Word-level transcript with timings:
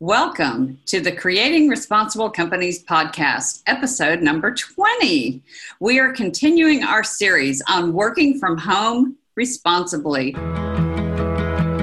Welcome 0.00 0.78
to 0.88 1.00
the 1.00 1.10
Creating 1.10 1.70
Responsible 1.70 2.28
Companies 2.28 2.84
podcast, 2.84 3.62
episode 3.66 4.20
number 4.20 4.54
20. 4.54 5.42
We 5.80 5.98
are 5.98 6.12
continuing 6.12 6.84
our 6.84 7.02
series 7.02 7.62
on 7.66 7.94
working 7.94 8.38
from 8.38 8.58
home 8.58 9.16
responsibly. 9.36 10.34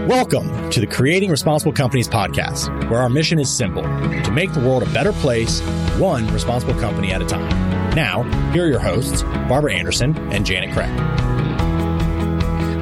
Welcome 0.05 0.69
to 0.69 0.79
the 0.79 0.85
Creating 0.85 1.31
Responsible 1.31 1.73
Companies 1.73 2.07
podcast, 2.07 2.87
where 2.87 2.99
our 2.99 3.09
mission 3.09 3.39
is 3.39 3.49
simple 3.49 3.81
to 3.81 4.31
make 4.31 4.53
the 4.53 4.59
world 4.59 4.83
a 4.83 4.93
better 4.93 5.13
place, 5.13 5.61
one 5.97 6.31
responsible 6.31 6.75
company 6.75 7.11
at 7.11 7.23
a 7.23 7.25
time. 7.25 7.49
Now, 7.95 8.21
here 8.51 8.65
are 8.65 8.69
your 8.69 8.79
hosts, 8.79 9.23
Barbara 9.23 9.73
Anderson 9.73 10.15
and 10.31 10.45
Janet 10.45 10.71
Craig. 10.71 11.22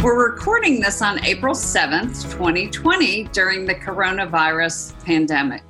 We're 0.03 0.31
recording 0.31 0.79
this 0.79 1.03
on 1.03 1.23
April 1.23 1.53
7th, 1.53 2.23
2020, 2.31 3.25
during 3.25 3.65
the 3.67 3.75
coronavirus 3.75 4.99
pandemic. 5.05 5.61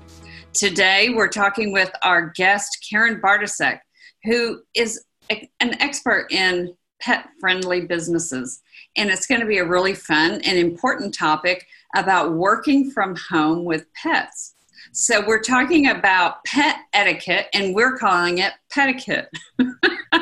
Today, 0.53 1.09
we're 1.09 1.27
talking 1.27 1.73
with 1.73 1.91
our 2.01 2.31
guest, 2.37 2.87
Karen 2.89 3.19
Bartoszek, 3.19 3.79
who 4.23 4.61
is 4.73 5.03
a, 5.29 5.49
an 5.59 5.75
expert 5.81 6.31
in 6.31 6.73
pet 7.01 7.27
friendly 7.41 7.81
businesses. 7.81 8.61
And 8.95 9.09
it's 9.09 9.27
going 9.27 9.41
to 9.41 9.47
be 9.47 9.57
a 9.57 9.67
really 9.67 9.95
fun 9.95 10.39
and 10.45 10.57
important 10.57 11.13
topic 11.13 11.67
about 11.97 12.31
working 12.31 12.89
from 12.89 13.17
home 13.29 13.65
with 13.65 13.85
pets. 14.01 14.55
So, 14.93 15.27
we're 15.27 15.43
talking 15.43 15.89
about 15.89 16.41
pet 16.45 16.77
etiquette, 16.93 17.47
and 17.53 17.75
we're 17.75 17.97
calling 17.97 18.37
it 18.37 18.53
Petiquette. 18.73 19.27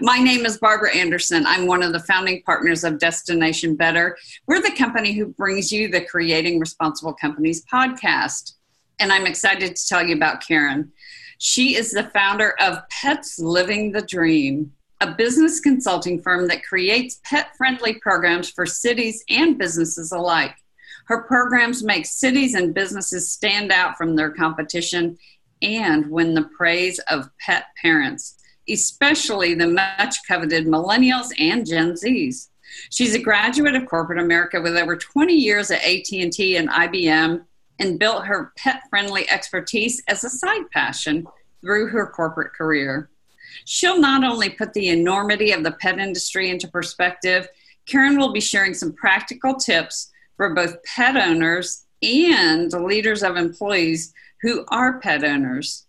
My 0.00 0.18
name 0.18 0.46
is 0.46 0.58
Barbara 0.58 0.94
Anderson. 0.94 1.44
I'm 1.46 1.66
one 1.66 1.82
of 1.82 1.92
the 1.92 2.00
founding 2.00 2.42
partners 2.42 2.84
of 2.84 2.98
Destination 2.98 3.74
Better. 3.74 4.16
We're 4.46 4.62
the 4.62 4.70
company 4.70 5.12
who 5.12 5.26
brings 5.26 5.70
you 5.70 5.88
the 5.88 6.00
Creating 6.00 6.58
Responsible 6.58 7.12
Companies 7.12 7.64
podcast. 7.66 8.54
And 8.98 9.12
I'm 9.12 9.26
excited 9.26 9.76
to 9.76 9.86
tell 9.86 10.02
you 10.02 10.14
about 10.14 10.46
Karen. 10.46 10.90
She 11.38 11.76
is 11.76 11.90
the 11.90 12.04
founder 12.04 12.54
of 12.60 12.78
Pets 12.88 13.38
Living 13.38 13.92
the 13.92 14.02
Dream, 14.02 14.72
a 15.00 15.12
business 15.12 15.60
consulting 15.60 16.22
firm 16.22 16.48
that 16.48 16.64
creates 16.64 17.20
pet 17.24 17.56
friendly 17.56 17.94
programs 17.94 18.50
for 18.50 18.64
cities 18.64 19.22
and 19.28 19.58
businesses 19.58 20.12
alike. 20.12 20.54
Her 21.06 21.22
programs 21.22 21.84
make 21.84 22.06
cities 22.06 22.54
and 22.54 22.74
businesses 22.74 23.30
stand 23.30 23.70
out 23.70 23.98
from 23.98 24.16
their 24.16 24.30
competition 24.30 25.18
and 25.60 26.10
win 26.10 26.34
the 26.34 26.48
praise 26.56 26.98
of 27.10 27.28
pet 27.38 27.66
parents 27.82 28.36
especially 28.70 29.54
the 29.54 29.66
much 29.66 30.16
coveted 30.26 30.66
millennials 30.66 31.28
and 31.38 31.66
Gen 31.66 31.92
Zs. 31.92 32.48
She's 32.90 33.14
a 33.14 33.22
graduate 33.22 33.74
of 33.74 33.86
corporate 33.86 34.18
America 34.18 34.60
with 34.60 34.76
over 34.76 34.96
20 34.96 35.32
years 35.32 35.70
at 35.70 35.84
AT&T 35.84 36.56
and 36.56 36.68
IBM 36.68 37.44
and 37.78 37.98
built 37.98 38.26
her 38.26 38.52
pet-friendly 38.56 39.30
expertise 39.30 40.02
as 40.08 40.24
a 40.24 40.30
side 40.30 40.70
passion 40.72 41.26
through 41.60 41.88
her 41.88 42.06
corporate 42.06 42.52
career. 42.52 43.08
She'll 43.64 44.00
not 44.00 44.24
only 44.24 44.50
put 44.50 44.72
the 44.72 44.88
enormity 44.88 45.52
of 45.52 45.62
the 45.62 45.72
pet 45.72 45.98
industry 45.98 46.50
into 46.50 46.68
perspective, 46.68 47.48
Karen 47.86 48.18
will 48.18 48.32
be 48.32 48.40
sharing 48.40 48.74
some 48.74 48.92
practical 48.92 49.54
tips 49.54 50.10
for 50.36 50.54
both 50.54 50.82
pet 50.84 51.16
owners 51.16 51.84
and 52.02 52.70
the 52.70 52.80
leaders 52.80 53.22
of 53.22 53.36
employees 53.36 54.12
who 54.42 54.64
are 54.68 55.00
pet 55.00 55.24
owners. 55.24 55.86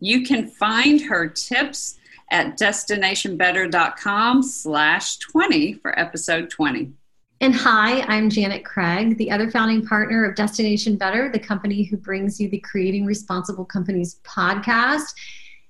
You 0.00 0.24
can 0.24 0.48
find 0.48 1.00
her 1.00 1.26
tips 1.26 1.97
at 2.30 2.58
destinationbetter.com 2.58 4.42
slash 4.42 5.16
20 5.18 5.74
for 5.74 5.98
episode 5.98 6.50
20. 6.50 6.92
And 7.40 7.54
hi, 7.54 8.00
I'm 8.02 8.28
Janet 8.28 8.64
Craig, 8.64 9.16
the 9.16 9.30
other 9.30 9.48
founding 9.48 9.86
partner 9.86 10.24
of 10.24 10.34
Destination 10.34 10.96
Better, 10.96 11.30
the 11.30 11.38
company 11.38 11.84
who 11.84 11.96
brings 11.96 12.40
you 12.40 12.48
the 12.48 12.58
Creating 12.58 13.06
Responsible 13.06 13.64
Companies 13.64 14.18
podcast. 14.24 15.14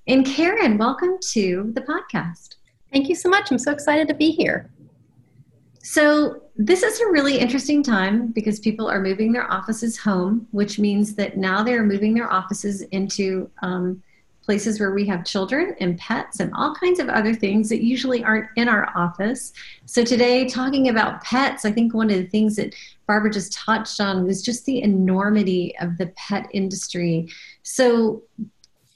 And 0.07 0.25
Karen, 0.25 0.79
welcome 0.79 1.19
to 1.33 1.71
the 1.75 1.83
podcast. 1.83 2.55
Thank 2.91 3.11
you 3.11 3.15
so 3.15 3.29
much. 3.29 3.51
I'm 3.51 3.59
so 3.59 3.71
excited 3.71 4.09
to 4.09 4.15
be 4.15 4.31
here. 4.31 4.71
So, 5.83 6.43
this 6.57 6.83
is 6.83 7.01
a 7.01 7.07
really 7.07 7.39
interesting 7.39 7.83
time 7.83 8.29
because 8.33 8.59
people 8.59 8.89
are 8.89 9.01
moving 9.01 9.31
their 9.33 9.51
offices 9.51 9.97
home, 9.97 10.49
which 10.51 10.79
means 10.79 11.15
that 11.15 11.37
now 11.37 11.63
they're 11.63 11.85
moving 11.85 12.15
their 12.15 12.33
offices 12.33 12.83
into 12.83 13.49
um, 13.63 14.03
places 14.49 14.81
where 14.81 14.93
we 14.93 15.07
have 15.07 15.27
children 15.27 15.77
and 15.79 15.99
pets 15.99 16.41
and 16.41 16.51
all 16.55 16.75
kinds 16.75 16.99
of 16.99 17.11
other 17.11 17.35
things 17.35 17.69
that 17.69 17.85
usually 17.85 18.25
aren't 18.25 18.49
in 18.57 18.67
our 18.67 18.91
office. 18.97 19.53
So, 19.85 20.03
today, 20.03 20.49
talking 20.49 20.89
about 20.89 21.23
pets, 21.23 21.67
I 21.67 21.71
think 21.71 21.93
one 21.93 22.09
of 22.11 22.17
the 22.17 22.25
things 22.29 22.57
that 22.57 22.75
Barbara 23.07 23.31
just 23.31 23.53
touched 23.53 24.01
on 24.01 24.25
was 24.25 24.41
just 24.41 24.65
the 24.65 24.81
enormity 24.81 25.75
of 25.83 25.99
the 25.99 26.07
pet 26.17 26.49
industry. 26.55 27.29
So, 27.63 28.23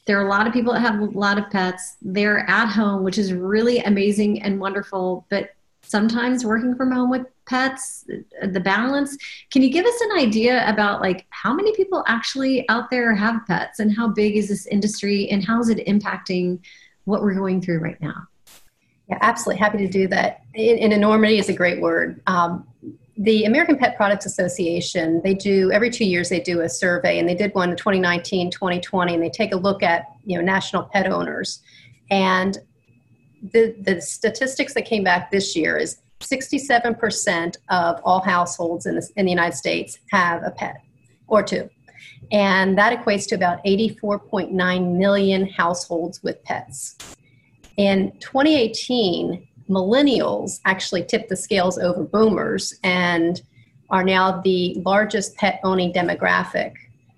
there 0.06 0.18
are 0.18 0.26
a 0.26 0.30
lot 0.30 0.46
of 0.46 0.54
people 0.54 0.72
that 0.72 0.80
have 0.80 0.98
a 0.98 1.04
lot 1.04 1.36
of 1.36 1.50
pets. 1.50 1.98
They're 2.00 2.48
at 2.48 2.68
home, 2.68 3.04
which 3.04 3.18
is 3.18 3.34
really 3.34 3.80
amazing 3.80 4.40
and 4.40 4.58
wonderful, 4.58 5.26
but 5.28 5.50
sometimes 5.92 6.44
working 6.44 6.74
from 6.74 6.90
home 6.90 7.10
with 7.10 7.26
pets 7.46 8.04
the 8.56 8.60
balance. 8.60 9.16
Can 9.50 9.62
you 9.62 9.70
give 9.70 9.84
us 9.84 10.00
an 10.00 10.18
idea 10.18 10.66
about 10.66 11.00
like 11.00 11.26
how 11.28 11.52
many 11.52 11.74
people 11.76 12.02
actually 12.08 12.66
out 12.70 12.90
there 12.90 13.14
have 13.14 13.46
pets 13.46 13.78
and 13.78 13.94
how 13.94 14.08
big 14.08 14.36
is 14.36 14.48
this 14.48 14.66
industry 14.66 15.28
and 15.30 15.44
how 15.44 15.60
is 15.60 15.68
it 15.68 15.86
impacting 15.86 16.58
what 17.04 17.22
we're 17.22 17.34
going 17.34 17.60
through 17.60 17.80
right 17.80 18.00
now? 18.00 18.26
Yeah 19.08 19.18
absolutely. 19.20 19.58
Happy 19.60 19.78
to 19.78 19.88
do 19.88 20.08
that. 20.08 20.42
And 20.54 20.92
enormity 20.92 21.38
is 21.38 21.48
a 21.48 21.52
great 21.52 21.80
word. 21.80 22.20
Um, 22.26 22.66
the 23.18 23.44
american 23.44 23.76
pet 23.76 23.94
products 23.94 24.24
association 24.24 25.20
they 25.22 25.34
do 25.34 25.70
every 25.70 25.90
two 25.90 26.06
years 26.06 26.30
they 26.30 26.40
do 26.40 26.62
a 26.62 26.68
survey 26.68 27.18
and 27.18 27.28
they 27.28 27.34
did 27.34 27.54
one 27.54 27.68
in 27.68 27.76
2019 27.76 28.50
2020 28.50 29.12
and 29.12 29.22
they 29.22 29.28
take 29.28 29.52
a 29.52 29.56
look 29.56 29.82
at 29.82 30.06
you 30.24 30.36
know 30.36 30.42
national 30.42 30.84
pet 30.84 31.06
owners. 31.06 31.60
And 32.10 32.58
the, 33.42 33.74
the 33.80 34.00
statistics 34.00 34.74
that 34.74 34.84
came 34.84 35.04
back 35.04 35.30
this 35.30 35.56
year 35.56 35.76
is 35.76 35.98
67% 36.20 37.56
of 37.68 38.00
all 38.04 38.20
households 38.20 38.86
in 38.86 38.94
the, 38.94 39.08
in 39.16 39.26
the 39.26 39.32
United 39.32 39.56
States 39.56 39.98
have 40.10 40.42
a 40.44 40.50
pet 40.50 40.82
or 41.26 41.42
two. 41.42 41.68
And 42.30 42.78
that 42.78 42.98
equates 42.98 43.26
to 43.28 43.34
about 43.34 43.62
84.9 43.64 44.96
million 44.96 45.48
households 45.48 46.22
with 46.22 46.42
pets. 46.44 46.96
In 47.76 48.12
2018, 48.20 49.46
millennials 49.68 50.60
actually 50.64 51.04
tipped 51.04 51.28
the 51.28 51.36
scales 51.36 51.78
over 51.78 52.04
boomers 52.04 52.74
and 52.84 53.42
are 53.90 54.04
now 54.04 54.40
the 54.40 54.80
largest 54.84 55.36
pet 55.36 55.60
owning 55.64 55.92
demographic. 55.92 56.72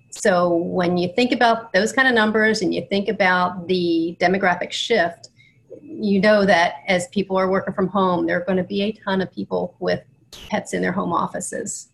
So 0.09 0.55
when 0.55 0.97
you 0.97 1.09
think 1.13 1.31
about 1.31 1.71
those 1.73 1.93
kind 1.93 2.07
of 2.07 2.13
numbers 2.13 2.61
and 2.61 2.73
you 2.73 2.85
think 2.89 3.09
about 3.09 3.67
the 3.67 4.17
demographic 4.19 4.71
shift, 4.71 5.29
you 5.87 6.19
know 6.19 6.45
that 6.45 6.75
as 6.87 7.07
people 7.09 7.37
are 7.37 7.49
working 7.49 7.73
from 7.73 7.87
home, 7.87 8.25
there 8.25 8.37
are 8.37 8.45
going 8.45 8.57
to 8.57 8.63
be 8.63 8.81
a 8.81 8.91
ton 8.91 9.21
of 9.21 9.31
people 9.31 9.75
with 9.79 10.01
pets 10.49 10.73
in 10.73 10.81
their 10.81 10.91
home 10.91 11.13
offices. 11.13 11.89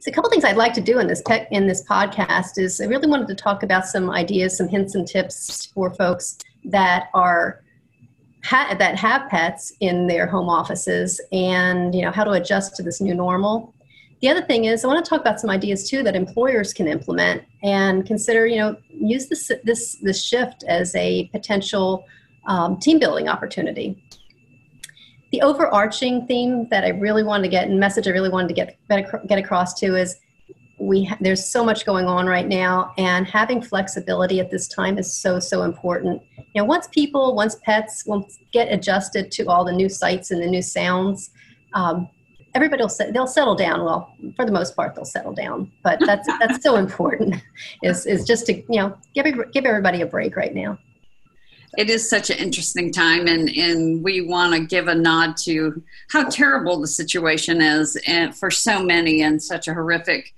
So 0.00 0.10
a 0.10 0.14
couple 0.14 0.30
things 0.30 0.44
I'd 0.44 0.56
like 0.56 0.72
to 0.74 0.80
do 0.80 0.98
in 0.98 1.06
this 1.06 1.22
pet, 1.26 1.46
in 1.50 1.66
this 1.66 1.86
podcast 1.86 2.56
is 2.56 2.80
I 2.80 2.86
really 2.86 3.06
wanted 3.06 3.28
to 3.28 3.34
talk 3.34 3.62
about 3.62 3.86
some 3.86 4.08
ideas, 4.10 4.56
some 4.56 4.66
hints 4.66 4.94
and 4.94 5.06
tips 5.06 5.66
for 5.66 5.92
folks 5.94 6.38
that 6.64 7.08
are 7.12 7.62
ha- 8.42 8.74
that 8.78 8.96
have 8.96 9.28
pets 9.28 9.74
in 9.80 10.06
their 10.06 10.26
home 10.26 10.48
offices, 10.48 11.20
and 11.32 11.94
you 11.94 12.00
know 12.00 12.10
how 12.10 12.24
to 12.24 12.30
adjust 12.30 12.76
to 12.76 12.82
this 12.82 13.02
new 13.02 13.14
normal. 13.14 13.74
The 14.22 14.28
other 14.28 14.42
thing 14.42 14.64
is 14.64 14.84
I 14.84 14.88
want 14.88 15.04
to 15.04 15.08
talk 15.08 15.20
about 15.20 15.38
some 15.38 15.50
ideas 15.50 15.88
too 15.88 16.02
that 16.02 16.16
employers 16.16 16.72
can 16.72 16.88
implement 16.88 17.42
and 17.62 18.06
consider. 18.06 18.46
You 18.46 18.56
know, 18.56 18.76
use 18.88 19.28
this 19.28 19.52
this 19.64 19.98
this 20.00 20.24
shift 20.24 20.64
as 20.66 20.94
a 20.94 21.28
potential 21.28 22.06
um, 22.46 22.78
team 22.78 22.98
building 22.98 23.28
opportunity. 23.28 24.02
The 25.32 25.42
overarching 25.42 26.26
theme 26.26 26.68
that 26.70 26.84
I 26.84 26.88
really 26.88 27.22
wanted 27.22 27.44
to 27.44 27.48
get 27.48 27.68
and 27.68 27.78
message 27.78 28.08
I 28.08 28.10
really 28.10 28.30
wanted 28.30 28.48
to 28.48 28.54
get 28.54 28.76
get 29.28 29.38
across 29.38 29.74
to 29.80 29.96
is 29.96 30.16
we 30.80 31.04
ha- 31.04 31.18
there's 31.20 31.46
so 31.46 31.64
much 31.64 31.84
going 31.84 32.06
on 32.06 32.26
right 32.26 32.48
now 32.48 32.92
and 32.96 33.26
having 33.26 33.60
flexibility 33.60 34.40
at 34.40 34.50
this 34.50 34.66
time 34.66 34.98
is 34.98 35.12
so 35.12 35.38
so 35.38 35.62
important. 35.62 36.22
You 36.54 36.62
know 36.62 36.64
once 36.64 36.88
people 36.88 37.34
once 37.34 37.56
pets 37.62 38.04
once 38.06 38.38
get 38.52 38.72
adjusted 38.72 39.30
to 39.32 39.46
all 39.46 39.64
the 39.64 39.72
new 39.72 39.88
sights 39.88 40.30
and 40.30 40.42
the 40.42 40.46
new 40.46 40.62
sounds 40.62 41.30
um, 41.74 42.08
everybody 42.54 42.82
will 42.82 42.88
se- 42.88 43.12
they'll 43.12 43.28
settle 43.28 43.54
down. 43.54 43.84
Well 43.84 44.12
for 44.34 44.44
the 44.44 44.52
most 44.52 44.74
part 44.74 44.96
they'll 44.96 45.04
settle 45.04 45.32
down 45.32 45.70
but 45.84 46.00
that's 46.04 46.26
that's 46.40 46.60
so 46.60 46.74
important 46.74 47.36
is 47.84 48.04
is 48.06 48.24
just 48.24 48.46
to 48.46 48.54
you 48.54 48.80
know 48.80 48.96
give 49.14 49.26
give 49.52 49.64
everybody 49.64 50.00
a 50.00 50.06
break 50.06 50.34
right 50.34 50.54
now 50.54 50.76
it 51.78 51.88
is 51.88 52.08
such 52.08 52.30
an 52.30 52.38
interesting 52.38 52.92
time 52.92 53.26
and, 53.26 53.48
and 53.50 54.02
we 54.02 54.20
want 54.22 54.54
to 54.54 54.66
give 54.66 54.88
a 54.88 54.94
nod 54.94 55.36
to 55.36 55.82
how 56.10 56.28
terrible 56.28 56.80
the 56.80 56.86
situation 56.86 57.60
is 57.60 57.96
and 58.06 58.34
for 58.34 58.50
so 58.50 58.82
many 58.82 59.22
and 59.22 59.42
such 59.42 59.68
a 59.68 59.74
horrific 59.74 60.34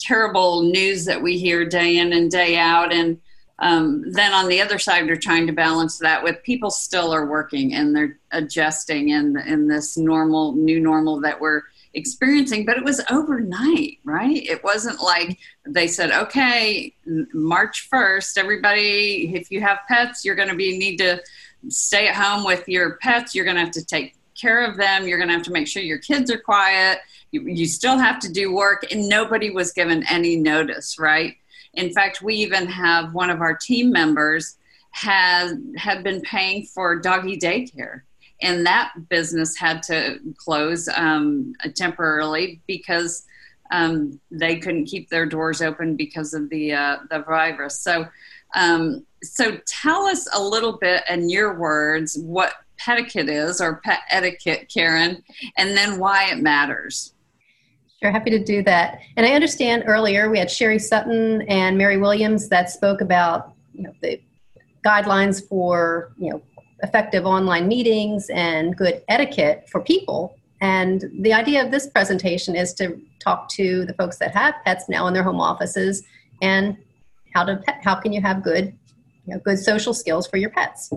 terrible 0.00 0.62
news 0.62 1.04
that 1.04 1.20
we 1.20 1.38
hear 1.38 1.64
day 1.64 1.98
in 1.98 2.12
and 2.12 2.30
day 2.30 2.56
out. 2.56 2.92
And 2.92 3.20
um, 3.58 4.04
then 4.12 4.32
on 4.32 4.48
the 4.48 4.60
other 4.60 4.78
side 4.78 5.06
we're 5.06 5.16
trying 5.16 5.46
to 5.48 5.52
balance 5.52 5.98
that 5.98 6.22
with 6.22 6.42
people 6.44 6.70
still 6.70 7.12
are 7.12 7.26
working 7.26 7.74
and 7.74 7.94
they're 7.94 8.18
adjusting 8.30 9.08
in 9.08 9.36
in 9.36 9.66
this 9.66 9.96
normal 9.96 10.52
new 10.52 10.78
normal 10.78 11.20
that 11.20 11.40
we're 11.40 11.62
experiencing, 11.94 12.64
but 12.64 12.76
it 12.76 12.84
was 12.84 13.00
overnight, 13.10 13.98
right? 14.04 14.36
It 14.36 14.62
wasn't 14.62 15.00
like 15.00 15.38
they 15.66 15.86
said, 15.86 16.10
okay, 16.10 16.94
March 17.32 17.88
1st, 17.90 18.38
everybody, 18.38 19.32
if 19.34 19.50
you 19.50 19.60
have 19.60 19.78
pets, 19.88 20.24
you're 20.24 20.34
going 20.34 20.48
to 20.48 20.54
be 20.54 20.78
need 20.78 20.98
to 20.98 21.22
stay 21.68 22.08
at 22.08 22.14
home 22.14 22.44
with 22.44 22.68
your 22.68 22.96
pets. 22.96 23.34
You're 23.34 23.44
going 23.44 23.56
to 23.56 23.62
have 23.62 23.72
to 23.72 23.84
take 23.84 24.14
care 24.40 24.64
of 24.64 24.76
them. 24.76 25.06
You're 25.06 25.18
going 25.18 25.28
to 25.28 25.34
have 25.34 25.44
to 25.44 25.52
make 25.52 25.66
sure 25.66 25.82
your 25.82 25.98
kids 25.98 26.30
are 26.30 26.38
quiet. 26.38 27.00
You, 27.30 27.42
you 27.42 27.66
still 27.66 27.98
have 27.98 28.18
to 28.20 28.32
do 28.32 28.54
work, 28.54 28.90
and 28.90 29.08
nobody 29.08 29.50
was 29.50 29.72
given 29.72 30.04
any 30.08 30.36
notice, 30.36 30.98
right? 30.98 31.36
In 31.74 31.92
fact, 31.92 32.22
we 32.22 32.34
even 32.36 32.66
have 32.66 33.12
one 33.12 33.30
of 33.30 33.40
our 33.40 33.56
team 33.56 33.90
members 33.90 34.56
has 34.90 35.54
had 35.76 36.02
been 36.02 36.20
paying 36.22 36.64
for 36.64 36.98
doggy 36.98 37.38
daycare 37.38 38.02
and 38.40 38.64
that 38.66 38.92
business 39.08 39.56
had 39.56 39.82
to 39.84 40.18
close 40.36 40.88
um, 40.88 41.54
temporarily 41.74 42.60
because 42.66 43.26
um, 43.70 44.20
they 44.30 44.56
couldn't 44.58 44.86
keep 44.86 45.10
their 45.10 45.26
doors 45.26 45.60
open 45.60 45.96
because 45.96 46.34
of 46.34 46.48
the 46.48 46.72
uh, 46.72 46.98
the 47.10 47.20
virus. 47.20 47.80
So, 47.80 48.06
um, 48.54 49.04
so 49.22 49.58
tell 49.66 50.06
us 50.06 50.28
a 50.34 50.42
little 50.42 50.78
bit 50.78 51.02
in 51.10 51.28
your 51.28 51.58
words 51.58 52.18
what 52.18 52.54
etiquette 52.86 53.28
is 53.28 53.60
or 53.60 53.76
pet 53.84 54.00
etiquette, 54.10 54.70
Karen, 54.72 55.22
and 55.56 55.76
then 55.76 55.98
why 55.98 56.30
it 56.30 56.38
matters. 56.38 57.12
Sure, 58.00 58.12
happy 58.12 58.30
to 58.30 58.42
do 58.42 58.62
that. 58.62 59.00
And 59.16 59.26
I 59.26 59.30
understand 59.30 59.84
earlier 59.86 60.30
we 60.30 60.38
had 60.38 60.50
Sherry 60.50 60.78
Sutton 60.78 61.42
and 61.42 61.76
Mary 61.76 61.98
Williams 61.98 62.48
that 62.48 62.70
spoke 62.70 63.00
about 63.00 63.52
you 63.74 63.82
know 63.82 63.92
the 64.00 64.20
guidelines 64.84 65.46
for 65.46 66.12
you 66.16 66.30
know 66.30 66.42
effective 66.82 67.26
online 67.26 67.68
meetings 67.68 68.30
and 68.30 68.76
good 68.76 69.02
etiquette 69.08 69.68
for 69.70 69.80
people. 69.80 70.36
And 70.60 71.04
the 71.20 71.32
idea 71.32 71.64
of 71.64 71.70
this 71.70 71.88
presentation 71.88 72.56
is 72.56 72.74
to 72.74 73.00
talk 73.20 73.48
to 73.50 73.84
the 73.84 73.94
folks 73.94 74.18
that 74.18 74.34
have 74.34 74.54
pets 74.64 74.88
now 74.88 75.06
in 75.06 75.14
their 75.14 75.22
home 75.22 75.40
offices 75.40 76.02
and 76.42 76.76
how 77.34 77.44
to 77.44 77.62
how 77.82 77.94
can 77.94 78.12
you 78.12 78.20
have 78.20 78.42
good 78.42 78.76
you 79.26 79.34
know, 79.34 79.40
good 79.40 79.58
social 79.58 79.92
skills 79.92 80.26
for 80.26 80.38
your 80.38 80.50
pets. 80.50 80.90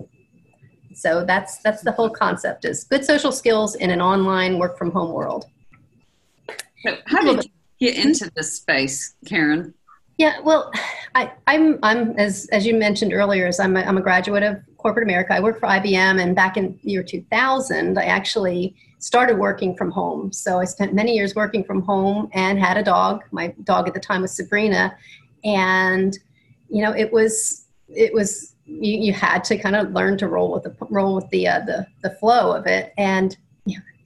So 0.94 1.24
that's 1.24 1.58
that's 1.58 1.82
the 1.82 1.92
whole 1.92 2.10
concept 2.10 2.64
is 2.64 2.84
good 2.84 3.04
social 3.04 3.32
skills 3.32 3.74
in 3.74 3.90
an 3.90 4.00
online 4.00 4.58
work 4.58 4.78
from 4.78 4.90
home 4.90 5.12
world. 5.12 5.46
So 6.84 6.96
how 7.06 7.22
did 7.22 7.44
you 7.44 7.50
get 7.80 8.04
into 8.04 8.30
this 8.34 8.56
space, 8.56 9.14
Karen? 9.26 9.74
Yeah, 10.18 10.40
well, 10.40 10.70
I, 11.14 11.24
am 11.24 11.30
I'm, 11.46 11.78
I'm 11.82 12.18
as 12.18 12.48
as 12.52 12.64
you 12.64 12.74
mentioned 12.74 13.12
earlier, 13.12 13.46
as 13.46 13.60
I'm 13.60 13.76
a, 13.76 13.80
I'm 13.80 13.98
a 13.98 14.00
graduate 14.00 14.42
of 14.42 14.56
corporate 14.78 15.04
America. 15.04 15.34
I 15.34 15.40
work 15.40 15.60
for 15.60 15.68
IBM, 15.68 16.22
and 16.22 16.34
back 16.34 16.56
in 16.56 16.78
the 16.82 16.90
year 16.90 17.02
2000, 17.02 17.98
I 17.98 18.04
actually 18.04 18.74
started 18.98 19.38
working 19.38 19.76
from 19.76 19.90
home. 19.90 20.32
So 20.32 20.58
I 20.58 20.64
spent 20.64 20.94
many 20.94 21.14
years 21.14 21.34
working 21.34 21.64
from 21.64 21.82
home 21.82 22.30
and 22.32 22.58
had 22.58 22.76
a 22.76 22.82
dog. 22.82 23.24
My 23.30 23.54
dog 23.64 23.88
at 23.88 23.94
the 23.94 24.00
time 24.00 24.22
was 24.22 24.34
Sabrina, 24.34 24.96
and 25.44 26.18
you 26.70 26.82
know 26.82 26.92
it 26.92 27.12
was 27.12 27.66
it 27.88 28.14
was 28.14 28.54
you, 28.64 28.98
you 28.98 29.12
had 29.12 29.44
to 29.44 29.58
kind 29.58 29.76
of 29.76 29.92
learn 29.92 30.16
to 30.18 30.28
roll 30.28 30.52
with 30.52 30.62
the 30.62 30.74
roll 30.88 31.14
with 31.14 31.28
the 31.28 31.46
uh, 31.46 31.60
the 31.60 31.86
the 32.02 32.10
flow 32.10 32.52
of 32.56 32.66
it. 32.66 32.94
And 32.96 33.36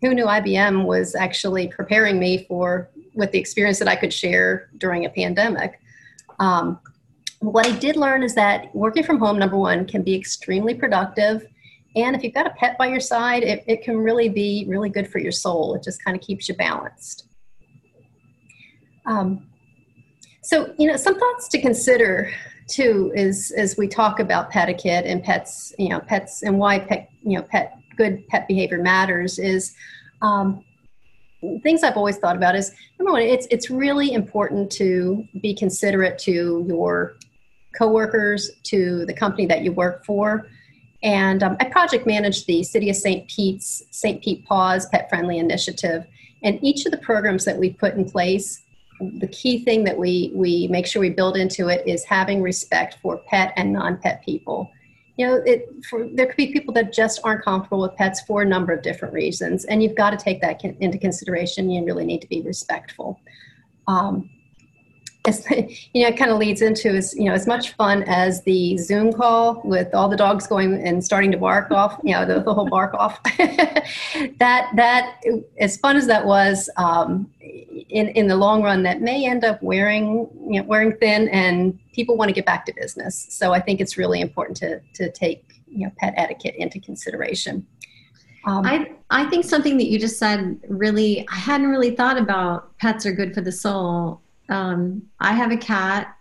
who 0.03 0.15
knew 0.15 0.27
IBM 0.27 0.85
was 0.85 1.15
actually 1.15 1.69
preparing 1.69 2.19
me 2.19 2.45
for 2.49 2.91
with 3.15 3.33
the 3.33 3.39
experience 3.39 3.79
that 3.79 3.89
I 3.89 3.97
could 3.97 4.13
share 4.13 4.69
during 4.77 5.05
a 5.05 5.11
pandemic. 5.11 5.81
Um, 6.39 6.81
what 7.41 7.67
I 7.67 7.73
did 7.73 7.97
learn 7.97 8.23
is 8.23 8.35
that 8.35 8.75
working 8.75 9.05
from 9.05 9.19
home, 9.19 9.39
number 9.39 9.57
one, 9.57 9.87
can 9.87 10.03
be 10.03 10.15
extremely 10.15 10.75
productive. 10.75 11.47
And 11.95 12.15
if 12.15 12.23
you've 12.23 12.35
got 12.35 12.47
a 12.47 12.51
pet 12.51 12.77
by 12.79 12.89
your 12.89 13.01
side, 13.01 13.43
it, 13.43 13.65
it 13.67 13.83
can 13.83 13.97
really 13.99 14.29
be 14.29 14.67
really 14.69 14.91
good 14.91 15.11
for 15.11 15.19
your 15.19 15.33
soul. 15.33 15.75
It 15.75 15.83
just 15.83 16.05
kind 16.05 16.17
of 16.17 16.23
keeps 16.23 16.49
you 16.49 16.55
balanced. 16.55 17.29
Um, 19.07 19.47
so, 20.43 20.75
you 20.79 20.87
know, 20.87 20.97
some 20.97 21.19
thoughts 21.19 21.49
to 21.49 21.61
consider 21.61 22.31
too 22.69 23.13
is 23.15 23.53
as 23.57 23.77
we 23.77 23.87
talk 23.87 24.21
about 24.21 24.51
pet 24.51 24.69
etiquette 24.69 25.07
and 25.07 25.23
pets, 25.23 25.73
you 25.79 25.89
know, 25.89 26.01
pets 26.01 26.43
and 26.43 26.59
why 26.59 26.79
pet, 26.79 27.09
you 27.23 27.39
know, 27.39 27.43
pet 27.43 27.79
good 27.97 28.27
pet 28.29 28.47
behavior 28.47 28.83
matters 28.83 29.39
is 29.39 29.75
um, 30.23 30.65
things 31.63 31.83
I've 31.83 31.97
always 31.97 32.19
thought 32.19 32.37
about 32.37 32.57
is 32.57 32.73
number 32.99 33.13
one, 33.13 33.23
it's 33.23 33.47
it's 33.51 33.71
really 33.71 34.13
important 34.13 34.71
to 34.73 35.27
be 35.41 35.55
considerate 35.55 36.19
to 36.21 36.65
your 36.67 37.17
coworkers, 37.77 38.51
to 38.65 39.05
the 39.07 39.15
company 39.15 39.47
that 39.47 39.63
you 39.63 39.73
work 39.73 40.05
for. 40.05 40.49
And 41.03 41.43
um, 41.43 41.57
I 41.61 41.65
project 41.65 42.07
manage 42.07 42.47
the 42.47 42.63
City 42.63 42.91
of 42.91 42.97
St. 42.97 43.29
Pete's 43.29 43.83
St. 43.91 44.23
Pete 44.23 44.45
Paws 44.47 44.87
Pet 44.87 45.09
Friendly 45.09 45.39
Initiative. 45.39 46.07
And 46.43 46.59
each 46.63 46.87
of 46.87 46.93
the 46.93 46.99
programs 46.99 47.45
that 47.45 47.59
we 47.59 47.71
put 47.71 47.95
in 47.95 48.09
place, 48.09 48.63
the 49.01 49.27
key 49.27 49.65
thing 49.65 49.85
that 49.85 49.99
we, 49.99 50.33
we 50.35 50.69
make 50.69 50.87
sure 50.87 51.01
we 51.01 51.11
build 51.11 51.37
into 51.37 51.69
it 51.69 51.87
is 51.87 52.05
having 52.05 52.43
respect 52.43 52.99
for 53.03 53.19
pet 53.19 53.53
and 53.57 53.73
non 53.73 53.99
pet 53.99 54.25
people. 54.25 54.71
You 55.17 55.27
know, 55.27 55.35
it, 55.47 55.69
for, 55.89 56.09
there 56.13 56.27
could 56.27 56.37
be 56.37 56.53
people 56.53 56.75
that 56.75 56.93
just 56.93 57.21
aren't 57.25 57.45
comfortable 57.45 57.81
with 57.81 57.95
pets 57.97 58.21
for 58.23 58.43
a 58.43 58.45
number 58.45 58.73
of 58.73 58.83
different 58.83 59.15
reasons, 59.15 59.65
and 59.65 59.83
you've 59.83 59.97
got 59.97 60.11
to 60.11 60.17
take 60.17 60.41
that 60.43 60.63
into 60.65 60.99
consideration. 60.99 61.71
You 61.71 61.85
really 61.85 62.05
need 62.05 62.21
to 62.21 62.29
be 62.29 62.43
respectful. 62.43 63.21
Um, 63.87 64.31
as, 65.27 65.47
you 65.51 66.03
know, 66.03 66.09
it 66.09 66.17
kind 66.17 66.31
of 66.31 66.39
leads 66.39 66.63
into 66.63 66.89
is 66.95 67.15
you 67.17 67.25
know 67.25 67.33
as 67.33 67.47
much 67.47 67.73
fun 67.75 68.03
as 68.05 68.43
the 68.45 68.77
Zoom 68.79 69.13
call 69.13 69.61
with 69.65 69.95
all 69.95 70.09
the 70.09 70.17
dogs 70.17 70.47
going 70.47 70.75
and 70.87 71.05
starting 71.05 71.33
to 71.33 71.39
bark 71.39 71.71
off, 71.71 71.99
you 72.03 72.13
know, 72.13 72.25
the, 72.25 72.41
the 72.41 72.55
whole 72.55 72.69
bark 72.69 72.95
off. 72.95 73.23
that 74.39 74.71
that 74.77 75.21
as 75.59 75.77
fun 75.79 75.97
as 75.97 76.07
that 76.07 76.25
was, 76.25 76.71
um, 76.77 77.31
in 77.89 78.09
in 78.09 78.27
the 78.27 78.37
long 78.37 78.63
run, 78.63 78.83
that 78.85 79.01
may 79.01 79.27
end 79.27 79.45
up 79.45 79.63
wearing 79.63 80.29
you 80.51 80.61
know, 80.61 80.67
wearing 80.67 80.97
thin, 80.97 81.29
and 81.29 81.79
people 81.93 82.17
want 82.17 82.29
to 82.29 82.35
get 82.35 82.47
back 82.47 82.67
to 82.67 82.75
business. 82.75 83.27
So 83.31 83.53
I 83.53 83.61
think 83.61 83.81
it's 83.81 83.97
really 83.97 84.21
important 84.21 84.57
to 84.59 84.81
to 84.95 85.11
take 85.11 85.63
you 85.67 85.87
know 85.87 85.93
pet 85.99 86.15
etiquette 86.17 86.55
into 86.57 86.81
consideration. 86.81 87.67
Um, 88.45 88.65
I 88.65 88.93
I 89.11 89.25
think 89.27 89.45
something 89.45 89.77
that 89.79 89.87
you 89.87 89.99
just 89.99 90.19
said 90.19 90.61
really 90.69 91.27
I 91.29 91.37
hadn't 91.37 91.69
really 91.69 91.97
thought 91.97 92.19
about 92.19 92.77
pets 92.79 93.07
are 93.07 93.13
good 93.13 93.35
for 93.35 93.41
the 93.41 93.53
soul 93.53 94.23
um, 94.49 95.03
I 95.21 95.33
have 95.33 95.51
a 95.51 95.57
cat, 95.57 96.17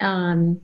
um, 0.00 0.60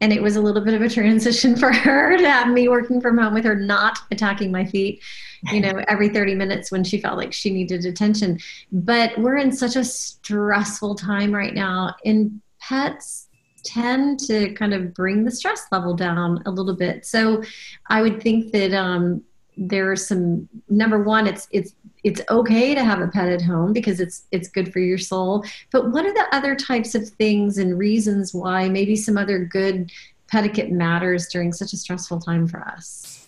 and 0.00 0.12
it 0.12 0.22
was 0.22 0.36
a 0.36 0.40
little 0.40 0.62
bit 0.62 0.74
of 0.74 0.82
a 0.82 0.88
transition 0.88 1.56
for 1.62 1.72
her 1.72 2.16
to 2.16 2.30
have 2.30 2.48
me 2.48 2.68
working 2.68 3.00
from 3.00 3.18
home 3.18 3.34
with 3.34 3.44
her 3.44 3.54
not 3.54 3.98
attacking 4.10 4.52
my 4.52 4.64
feet, 4.64 5.02
you 5.52 5.60
know, 5.60 5.82
every 5.88 6.08
30 6.08 6.34
minutes 6.34 6.70
when 6.70 6.84
she 6.84 7.00
felt 7.00 7.16
like 7.16 7.32
she 7.32 7.50
needed 7.50 7.84
attention. 7.84 8.38
But 8.72 9.16
we're 9.18 9.36
in 9.36 9.52
such 9.52 9.76
a 9.76 9.84
stressful 9.84 10.96
time 10.96 11.34
right 11.34 11.54
now, 11.54 11.94
and 12.04 12.40
pets 12.60 13.28
tend 13.64 14.20
to 14.20 14.52
kind 14.54 14.72
of 14.72 14.94
bring 14.94 15.24
the 15.24 15.30
stress 15.30 15.66
level 15.72 15.94
down 15.94 16.42
a 16.46 16.50
little 16.50 16.74
bit. 16.74 17.04
So 17.04 17.42
I 17.88 18.02
would 18.02 18.22
think 18.22 18.52
that 18.52 18.72
um, 18.72 19.22
there 19.58 19.90
are 19.90 19.96
some 19.96 20.48
number 20.68 21.02
one 21.02 21.26
it's 21.26 21.48
it's 21.50 21.74
it's 22.04 22.20
okay 22.30 22.74
to 22.74 22.84
have 22.84 23.00
a 23.00 23.08
pet 23.08 23.28
at 23.28 23.42
home 23.42 23.72
because 23.72 23.98
it's 23.98 24.24
it's 24.30 24.48
good 24.48 24.72
for 24.72 24.78
your 24.78 24.98
soul 24.98 25.44
but 25.72 25.90
what 25.90 26.06
are 26.06 26.14
the 26.14 26.26
other 26.32 26.54
types 26.54 26.94
of 26.94 27.08
things 27.08 27.58
and 27.58 27.76
reasons 27.76 28.32
why 28.32 28.68
maybe 28.68 28.94
some 28.94 29.18
other 29.18 29.40
good 29.40 29.90
etiquette 30.32 30.70
matters 30.70 31.26
during 31.28 31.52
such 31.52 31.72
a 31.72 31.76
stressful 31.76 32.20
time 32.20 32.46
for 32.46 32.60
us 32.60 33.27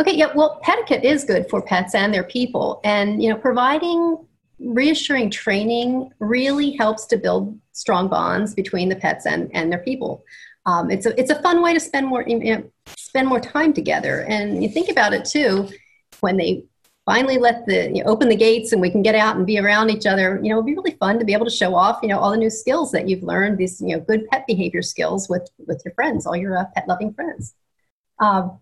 okay 0.00 0.14
yeah 0.14 0.30
well 0.34 0.60
etiquette 0.66 1.04
is 1.04 1.24
good 1.24 1.48
for 1.48 1.60
pets 1.62 1.94
and 1.94 2.12
their 2.12 2.24
people 2.24 2.80
and 2.84 3.22
you 3.22 3.28
know 3.28 3.36
providing 3.36 4.18
reassuring 4.58 5.30
training 5.30 6.10
really 6.18 6.72
helps 6.72 7.06
to 7.06 7.16
build 7.16 7.58
strong 7.72 8.08
bonds 8.08 8.54
between 8.54 8.90
the 8.90 8.96
pets 8.96 9.24
and, 9.24 9.50
and 9.54 9.72
their 9.72 9.78
people 9.78 10.22
um, 10.66 10.90
it's 10.90 11.06
a 11.06 11.18
it's 11.18 11.30
a 11.30 11.40
fun 11.42 11.62
way 11.62 11.72
to 11.72 11.80
spend 11.80 12.06
more 12.06 12.24
you 12.26 12.56
know, 12.56 12.70
spend 12.96 13.28
more 13.28 13.40
time 13.40 13.72
together. 13.72 14.24
And 14.28 14.62
you 14.62 14.68
think 14.68 14.90
about 14.90 15.12
it 15.12 15.24
too, 15.24 15.68
when 16.20 16.36
they 16.36 16.64
finally 17.06 17.38
let 17.38 17.66
the 17.66 17.90
you 17.92 18.04
know, 18.04 18.10
open 18.10 18.28
the 18.28 18.36
gates 18.36 18.72
and 18.72 18.80
we 18.80 18.90
can 18.90 19.02
get 19.02 19.14
out 19.14 19.36
and 19.36 19.46
be 19.46 19.58
around 19.58 19.90
each 19.90 20.06
other. 20.06 20.38
You 20.42 20.50
know, 20.50 20.56
it'd 20.56 20.66
be 20.66 20.74
really 20.74 20.96
fun 21.00 21.18
to 21.18 21.24
be 21.24 21.32
able 21.32 21.46
to 21.46 21.50
show 21.50 21.74
off 21.74 22.00
you 22.02 22.08
know 22.08 22.18
all 22.18 22.30
the 22.30 22.36
new 22.36 22.50
skills 22.50 22.92
that 22.92 23.08
you've 23.08 23.22
learned. 23.22 23.58
These 23.58 23.80
you 23.80 23.96
know 23.96 24.00
good 24.00 24.28
pet 24.28 24.46
behavior 24.46 24.82
skills 24.82 25.28
with 25.28 25.48
with 25.66 25.82
your 25.84 25.94
friends, 25.94 26.26
all 26.26 26.36
your 26.36 26.56
uh, 26.56 26.66
pet 26.74 26.86
loving 26.86 27.14
friends. 27.14 27.54
Um, 28.20 28.58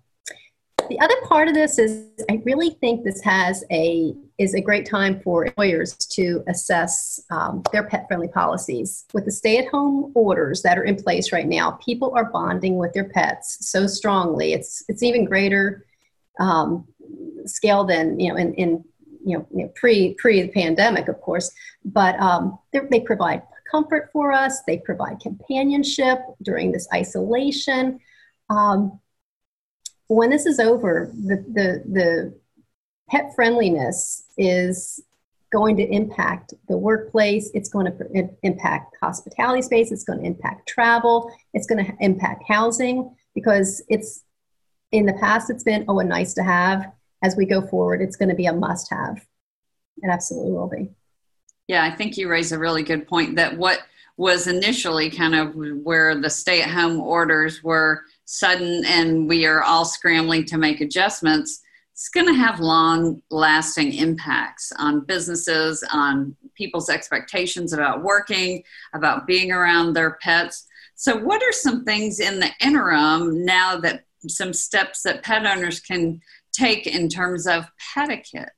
the 0.89 1.01
other 1.01 1.15
part 1.25 1.49
of 1.49 1.55
this 1.55 1.79
is 1.79 2.07
I 2.31 2.41
really 2.45 2.71
think 2.81 3.05
this 3.05 3.21
has 3.23 3.65
a 3.71 4.15
is 4.39 4.55
a 4.55 4.61
great 4.61 4.87
time 4.87 5.21
for 5.21 5.47
employers 5.47 5.97
to 5.97 6.43
assess 6.47 7.21
um, 7.31 7.63
their 7.73 7.85
pet 7.85 8.07
friendly 8.07 8.29
policies. 8.29 9.05
With 9.13 9.25
the 9.25 9.33
stay 9.33 9.59
at 9.59 9.69
home 9.69 10.13
orders 10.15 10.63
that 10.63 10.79
are 10.79 10.85
in 10.85 10.97
place 10.97 11.33
right 11.33 11.47
now, 11.47 11.73
people 11.85 12.13
are 12.15 12.31
bonding 12.31 12.77
with 12.77 12.93
their 12.93 13.09
pets 13.09 13.69
so 13.69 13.87
strongly. 13.87 14.53
It's 14.53 14.85
it's 14.89 15.03
even 15.03 15.25
greater 15.25 15.85
um, 16.41 16.87
scale 17.47 17.85
than 17.85 18.19
you 18.19 18.31
know 18.31 18.37
in, 18.37 18.55
in 18.55 18.85
you 19.25 19.47
know, 19.53 19.73
pre 19.75 20.15
pre 20.15 20.43
the 20.43 20.49
pandemic, 20.49 21.09
of 21.09 21.21
course. 21.21 21.51
But 21.85 22.19
um, 22.21 22.59
they 22.73 23.01
provide 23.01 23.43
comfort 23.71 24.11
for 24.13 24.33
us. 24.33 24.63
They 24.67 24.79
provide 24.79 25.21
companionship 25.21 26.21
during 26.43 26.73
this 26.73 26.89
isolation. 26.93 28.01
Um, 28.51 29.01
when 30.09 30.31
this 30.31 30.47
is 30.47 30.59
over, 30.59 31.13
the, 31.15 31.37
the, 31.37 31.85
the 31.91 32.39
pet 33.11 33.33
friendliness 33.35 34.25
is 34.37 35.03
going 35.51 35.77
to 35.77 35.85
impact 35.85 36.55
the 36.69 36.77
workplace. 36.77 37.51
It's 37.55 37.69
going 37.69 37.87
to 37.87 38.29
impact 38.43 38.97
hospitality 39.01 39.63
space. 39.63 39.93
It's 39.93 40.05
going 40.05 40.21
to 40.21 40.27
impact 40.27 40.69
travel. 40.69 41.33
It's 41.55 41.67
going 41.67 41.85
to 41.85 41.93
impact 42.01 42.45
housing 42.47 43.15
because 43.35 43.83
it's 43.89 44.25
in 44.93 45.07
the 45.07 45.15
past 45.15 45.51
it's 45.51 45.65
been 45.65 45.85
oh 45.89 46.01
a 46.01 46.05
nice 46.05 46.35
to 46.35 46.43
have. 46.43 46.93
As 47.23 47.35
we 47.37 47.47
go 47.47 47.67
forward, 47.67 48.01
it's 48.01 48.17
going 48.17 48.29
to 48.29 48.35
be 48.35 48.47
a 48.47 48.53
must 48.53 48.91
have. 48.91 49.19
It 50.03 50.09
absolutely 50.09 50.53
will 50.53 50.69
be. 50.69 50.91
Yeah, 51.67 51.85
I 51.85 51.91
think 51.91 52.17
you 52.17 52.29
raise 52.29 52.53
a 52.53 52.59
really 52.59 52.83
good 52.83 53.09
point 53.09 53.37
that 53.37 53.57
what 53.57 53.81
was 54.17 54.47
initially 54.47 55.11
kind 55.11 55.35
of 55.35 55.55
where 55.55 56.15
the 56.15 56.31
stay 56.31 56.63
at 56.63 56.71
home 56.71 57.01
orders 57.01 57.63
were 57.63 58.05
sudden 58.31 58.85
and 58.85 59.29
we 59.29 59.47
are 59.47 59.63
all 59.63 59.85
scrambling 59.85 60.45
to 60.45 60.59
make 60.59 60.81
adjustments 60.81 61.63
it's 61.99 62.09
going 62.09 62.27
to 62.27 62.35
have 62.35 62.61
long 62.61 63.21
lasting 63.29 63.93
impacts 63.93 64.71
on 64.79 65.01
businesses, 65.01 65.83
on 65.93 66.37
people's 66.55 66.89
expectations 66.89 67.73
about 67.73 68.05
working, 68.05 68.63
about 68.95 69.27
being 69.27 69.51
around 69.51 69.95
their 69.95 70.13
pets. 70.23 70.69
So, 70.95 71.17
what 71.17 71.43
are 71.43 71.51
some 71.51 71.85
things 71.85 72.21
in 72.21 72.39
the 72.39 72.51
interim 72.61 73.45
now 73.45 73.79
that 73.79 74.05
some 74.29 74.53
steps 74.53 75.03
that 75.03 75.25
pet 75.25 75.45
owners 75.45 75.81
can 75.81 76.21
take 76.53 76.87
in 76.87 77.09
terms 77.09 77.49
of 77.49 77.65
etiquette? 77.97 78.51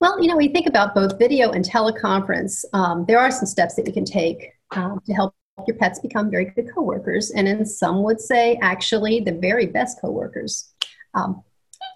Well, 0.00 0.22
you 0.22 0.28
know, 0.28 0.36
we 0.36 0.46
think 0.46 0.68
about 0.68 0.94
both 0.94 1.18
video 1.18 1.50
and 1.50 1.64
teleconference. 1.64 2.64
Um, 2.72 3.06
there 3.08 3.18
are 3.18 3.32
some 3.32 3.46
steps 3.46 3.74
that 3.74 3.88
you 3.88 3.92
can 3.92 4.04
take 4.04 4.52
um, 4.70 5.00
to 5.04 5.12
help 5.14 5.34
your 5.66 5.76
pets 5.76 5.98
become 5.98 6.30
very 6.30 6.46
good 6.46 6.72
coworkers, 6.72 7.30
and 7.30 7.48
in 7.48 7.64
some 7.64 8.02
would 8.02 8.20
say 8.20 8.58
actually 8.62 9.20
the 9.20 9.32
very 9.32 9.66
best 9.66 10.00
coworkers. 10.00 10.72
Um, 11.14 11.42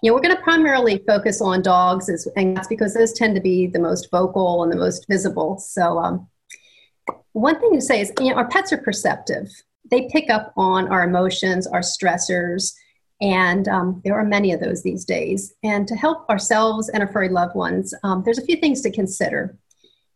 you 0.01 0.09
know, 0.09 0.15
we're 0.15 0.21
going 0.21 0.35
to 0.35 0.41
primarily 0.41 1.03
focus 1.07 1.41
on 1.41 1.61
dogs, 1.61 2.09
as, 2.09 2.27
and 2.35 2.55
that's 2.55 2.67
because 2.67 2.93
those 2.93 3.13
tend 3.13 3.35
to 3.35 3.41
be 3.41 3.67
the 3.67 3.79
most 3.79 4.09
vocal 4.11 4.63
and 4.63 4.71
the 4.71 4.77
most 4.77 5.05
visible. 5.09 5.57
So, 5.57 5.97
um, 5.99 6.27
one 7.33 7.59
thing 7.59 7.73
to 7.73 7.81
say 7.81 8.01
is, 8.01 8.11
you 8.19 8.29
know, 8.29 8.35
our 8.35 8.47
pets 8.47 8.71
are 8.71 8.77
perceptive. 8.77 9.49
They 9.89 10.09
pick 10.11 10.29
up 10.29 10.53
on 10.55 10.87
our 10.87 11.03
emotions, 11.03 11.67
our 11.67 11.81
stressors, 11.81 12.73
and 13.21 13.67
um, 13.67 14.01
there 14.03 14.15
are 14.15 14.25
many 14.25 14.51
of 14.51 14.59
those 14.59 14.83
these 14.83 15.05
days. 15.05 15.53
And 15.63 15.87
to 15.87 15.95
help 15.95 16.29
ourselves 16.29 16.89
and 16.89 17.01
our 17.01 17.11
furry 17.11 17.29
loved 17.29 17.55
ones, 17.55 17.93
um, 18.03 18.23
there's 18.23 18.37
a 18.39 18.45
few 18.45 18.57
things 18.57 18.81
to 18.81 18.91
consider 18.91 19.57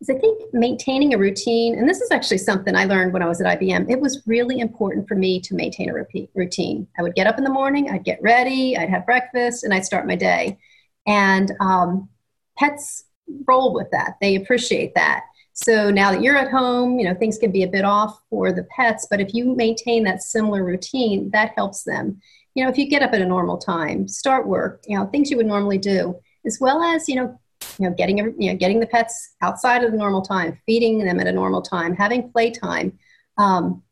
is 0.01 0.09
I 0.09 0.17
think 0.17 0.41
maintaining 0.53 1.13
a 1.13 1.17
routine, 1.17 1.77
and 1.77 1.87
this 1.87 2.01
is 2.01 2.11
actually 2.11 2.37
something 2.37 2.75
I 2.75 2.85
learned 2.85 3.13
when 3.13 3.21
I 3.21 3.27
was 3.27 3.41
at 3.41 3.59
IBM. 3.59 3.89
It 3.89 3.99
was 3.99 4.23
really 4.25 4.59
important 4.59 5.07
for 5.07 5.15
me 5.15 5.41
to 5.41 5.55
maintain 5.55 5.89
a 5.89 6.05
routine. 6.35 6.87
I 6.97 7.01
would 7.01 7.15
get 7.15 7.27
up 7.27 7.37
in 7.37 7.43
the 7.43 7.49
morning, 7.49 7.89
I'd 7.89 8.05
get 8.05 8.21
ready, 8.21 8.77
I'd 8.77 8.89
have 8.89 9.05
breakfast, 9.05 9.63
and 9.63 9.73
I'd 9.73 9.85
start 9.85 10.07
my 10.07 10.15
day. 10.15 10.57
And 11.05 11.51
um, 11.59 12.09
pets 12.57 13.05
roll 13.47 13.73
with 13.73 13.91
that; 13.91 14.15
they 14.21 14.35
appreciate 14.35 14.95
that. 14.95 15.23
So 15.53 15.91
now 15.91 16.11
that 16.11 16.21
you're 16.21 16.37
at 16.37 16.51
home, 16.51 16.99
you 16.99 17.05
know 17.05 17.13
things 17.13 17.37
can 17.37 17.51
be 17.51 17.63
a 17.63 17.67
bit 17.67 17.83
off 17.83 18.21
for 18.29 18.53
the 18.53 18.67
pets, 18.75 19.07
but 19.09 19.19
if 19.19 19.33
you 19.33 19.55
maintain 19.55 20.03
that 20.05 20.23
similar 20.23 20.63
routine, 20.63 21.29
that 21.31 21.53
helps 21.55 21.83
them. 21.83 22.21
You 22.55 22.63
know, 22.63 22.69
if 22.69 22.77
you 22.77 22.89
get 22.89 23.03
up 23.03 23.13
at 23.13 23.21
a 23.21 23.25
normal 23.25 23.57
time, 23.57 24.07
start 24.07 24.47
work, 24.47 24.83
you 24.87 24.97
know, 24.97 25.05
things 25.07 25.29
you 25.29 25.37
would 25.37 25.45
normally 25.45 25.77
do, 25.77 26.19
as 26.45 26.57
well 26.59 26.81
as 26.81 27.09
you 27.09 27.15
know 27.15 27.38
you 27.79 27.89
know, 27.89 27.95
getting 27.95 28.17
you 28.17 28.51
know, 28.51 28.55
getting 28.57 28.79
the 28.79 28.87
pets 28.87 29.35
outside 29.41 29.83
of 29.83 29.91
the 29.91 29.97
normal 29.97 30.21
time, 30.21 30.59
feeding 30.65 30.99
them 30.99 31.19
at 31.19 31.27
a 31.27 31.31
normal 31.31 31.61
time, 31.61 31.95
having 31.95 32.29
playtime. 32.31 32.99
Um, 33.37 33.83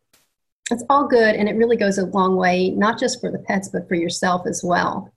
it's 0.70 0.84
all 0.90 1.08
good, 1.08 1.36
and 1.36 1.48
it 1.48 1.56
really 1.56 1.78
goes 1.78 1.98
a 1.98 2.06
long 2.06 2.36
way, 2.36 2.72
not 2.72 3.00
just 3.00 3.22
for 3.22 3.32
the 3.32 3.40
pets, 3.40 3.70
but 3.70 3.88
for 3.88 3.96
yourself 3.96 4.46
as 4.46 4.62
well. 4.64 5.14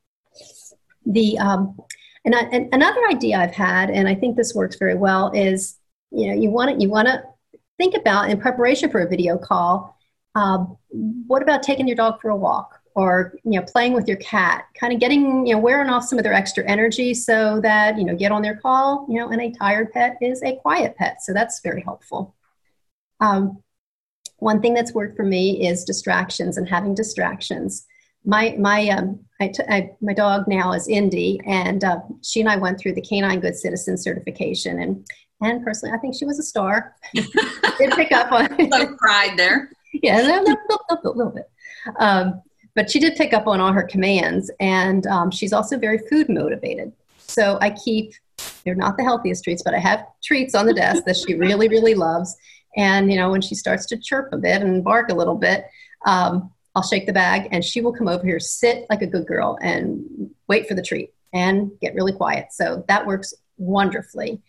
The 1.05 1.37
um, 1.39 1.77
and, 2.25 2.35
I, 2.35 2.41
and 2.53 2.69
another 2.73 3.00
idea 3.09 3.39
I've 3.39 3.55
had, 3.55 3.91
and 3.91 4.07
I 4.07 4.15
think 4.15 4.37
this 4.37 4.55
works 4.55 4.77
very 4.77 4.95
well, 4.95 5.33
is 5.35 5.77
you 6.12 6.29
know 6.29 6.35
you 6.35 6.50
want 6.50 6.71
to 6.71 6.81
you 6.81 6.89
want 6.89 7.09
to 7.09 7.25
think 7.77 7.97
about 7.97 8.31
in 8.31 8.41
preparation 8.41 8.91
for 8.91 9.00
a 9.00 9.09
video 9.09 9.37
call. 9.37 9.99
Um, 10.37 10.77
what 10.91 11.43
about 11.43 11.65
taking 11.65 11.89
your 11.89 11.97
dog 11.97 12.21
for 12.21 12.31
a 12.31 12.37
walk? 12.37 12.79
Or 12.94 13.35
you 13.44 13.59
know 13.59 13.66
playing 13.66 13.92
with 13.92 14.09
your 14.09 14.16
cat 14.18 14.64
kind 14.78 14.92
of 14.92 15.00
getting 15.00 15.47
you 15.47 15.54
know 15.54 15.61
wearing 15.61 15.88
off 15.88 16.04
some 16.04 16.18
of 16.18 16.25
their 16.25 16.35
extra 16.35 16.64
energy 16.68 17.14
so 17.14 17.61
that 17.61 17.99
you 17.99 18.04
know 18.04 18.16
get 18.16 18.32
on 18.32 18.42
their 18.42 18.56
call 18.56 19.06
you 19.09 19.18
know 19.18 19.28
and 19.28 19.40
a 19.40 19.50
tired 19.52 19.92
pet 19.92 20.16
is 20.20 20.42
a 20.42 20.56
quiet 20.56 20.97
pet 20.97 21.23
so 21.23 21.32
that's 21.32 21.61
very 21.61 21.82
helpful 21.82 22.35
um, 23.20 23.62
one 24.38 24.61
thing 24.61 24.75
that's 24.75 24.94
worked 24.94 25.16
for 25.16 25.25
me 25.25 25.66
is 25.68 25.85
distractions 25.85 26.56
and 26.56 26.68
having 26.68 26.94
distractions 26.94 27.87
my 28.25 28.54
my 28.59 28.88
um, 28.88 29.20
I 29.40 29.49
t- 29.49 29.62
I, 29.68 29.90
my 30.00 30.12
dog 30.12 30.47
now 30.47 30.73
is 30.73 30.88
Indy, 30.88 31.40
and 31.47 31.82
uh, 31.82 32.00
she 32.23 32.40
and 32.40 32.49
I 32.49 32.56
went 32.56 32.78
through 32.78 32.94
the 32.94 33.00
Canine 33.00 33.40
Good 33.40 33.56
Citizen 33.56 33.97
certification, 33.97 34.80
and 34.80 35.06
and 35.40 35.64
personally, 35.64 35.94
I 35.94 35.99
think 35.99 36.14
she 36.14 36.26
was 36.26 36.38
a 36.38 36.42
star. 36.42 36.94
Did 37.14 37.92
pick 37.92 38.12
up 38.12 38.30
on 38.30 38.70
some 38.70 38.97
pride 38.99 39.38
there. 39.38 39.70
Yeah, 39.92 40.20
a 40.20 40.23
little, 40.23 40.56
little, 40.90 41.14
little 41.16 41.32
bit. 41.32 41.50
Um, 41.99 42.42
but 42.75 42.91
she 42.91 42.99
did 42.99 43.17
pick 43.17 43.33
up 43.33 43.47
on 43.47 43.61
all 43.61 43.73
her 43.73 43.83
commands, 43.83 44.50
and 44.61 45.07
um, 45.07 45.31
she's 45.31 45.53
also 45.53 45.79
very 45.79 45.99
food 45.99 46.29
motivated. 46.29 46.93
So 47.19 47.59
I 47.61 47.71
keep, 47.71 48.12
they're 48.65 48.75
not 48.75 48.97
the 48.97 49.05
healthiest 49.05 49.45
treats, 49.45 49.62
but 49.62 49.75
I 49.75 49.79
have 49.79 50.07
treats 50.23 50.55
on 50.55 50.67
the 50.67 50.75
desk 50.75 51.05
that 51.05 51.17
she 51.17 51.35
really, 51.35 51.69
really 51.69 51.95
loves. 51.95 52.37
And, 52.77 53.11
you 53.11 53.17
know, 53.17 53.31
when 53.31 53.41
she 53.41 53.55
starts 53.55 53.87
to 53.87 53.97
chirp 53.97 54.33
a 54.33 54.37
bit 54.37 54.62
and 54.62 54.83
bark 54.85 55.11
a 55.11 55.15
little 55.15 55.37
bit, 55.37 55.67
um, 56.07 56.50
I'll 56.75 56.83
shake 56.83 57.07
the 57.07 57.12
bag 57.12 57.49
and 57.50 57.65
she 57.65 57.81
will 57.81 57.93
come 57.93 58.09
over 58.09 58.25
here, 58.25 58.41
sit 58.41 58.87
like 58.91 59.03
a 59.03 59.07
good 59.07 59.27
girl, 59.27 59.59
and 59.61 60.31
wait 60.49 60.69
for 60.69 60.75
the 60.75 60.83
treat 60.83 61.12
and 61.33 61.71
get 61.81 61.95
really 61.95 62.12
quiet. 62.12 62.53
So 62.53 62.85
that 62.89 63.07
works 63.07 63.35
wonderfully. 63.59 64.41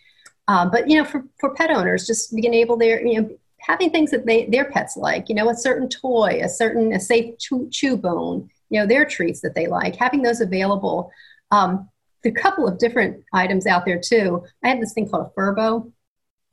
Um, 0.48 0.70
but 0.72 0.90
you 0.90 0.98
know, 0.98 1.06
for, 1.06 1.26
for 1.40 1.54
pet 1.56 1.72
owners, 1.72 2.06
just 2.06 2.36
being 2.36 2.54
able 2.54 2.78
there, 2.78 3.06
you 3.06 3.22
know, 3.22 3.30
having 3.62 3.90
things 3.90 4.12
that 4.12 4.26
they 4.26 4.46
their 4.46 4.66
pets 4.66 4.98
like 4.98 5.30
you 5.30 5.36
know 5.36 5.50
a 5.50 5.56
certain 5.56 5.88
toy 5.88 6.40
a 6.44 6.50
certain 6.50 6.94
a 6.94 7.00
safe 7.00 7.38
chew, 7.38 7.68
chew 7.72 7.96
bone 7.96 8.50
you 8.70 8.80
know 8.80 8.88
their 8.88 9.06
treats 9.06 9.42
that 9.42 9.54
they 9.54 9.68
like 9.68 9.96
having 9.96 10.22
those 10.22 10.42
available. 10.42 11.12
Um, 11.52 11.90
a 12.24 12.32
couple 12.32 12.68
of 12.68 12.78
different 12.78 13.24
items 13.34 13.66
out 13.66 13.84
there 13.84 14.00
too. 14.00 14.44
I 14.64 14.70
have 14.70 14.80
this 14.80 14.94
thing 14.94 15.10
called 15.10 15.28
a 15.28 15.40
furbo 15.40 15.92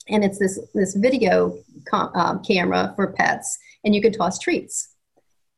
and 0.08 0.24
it's 0.24 0.38
this 0.38 0.58
this 0.74 0.94
video 0.94 1.56
com- 1.88 2.10
um, 2.14 2.42
camera 2.42 2.92
for 2.96 3.12
pets 3.12 3.58
and 3.84 3.94
you 3.94 4.02
can 4.02 4.12
toss 4.12 4.38
treats. 4.38 4.94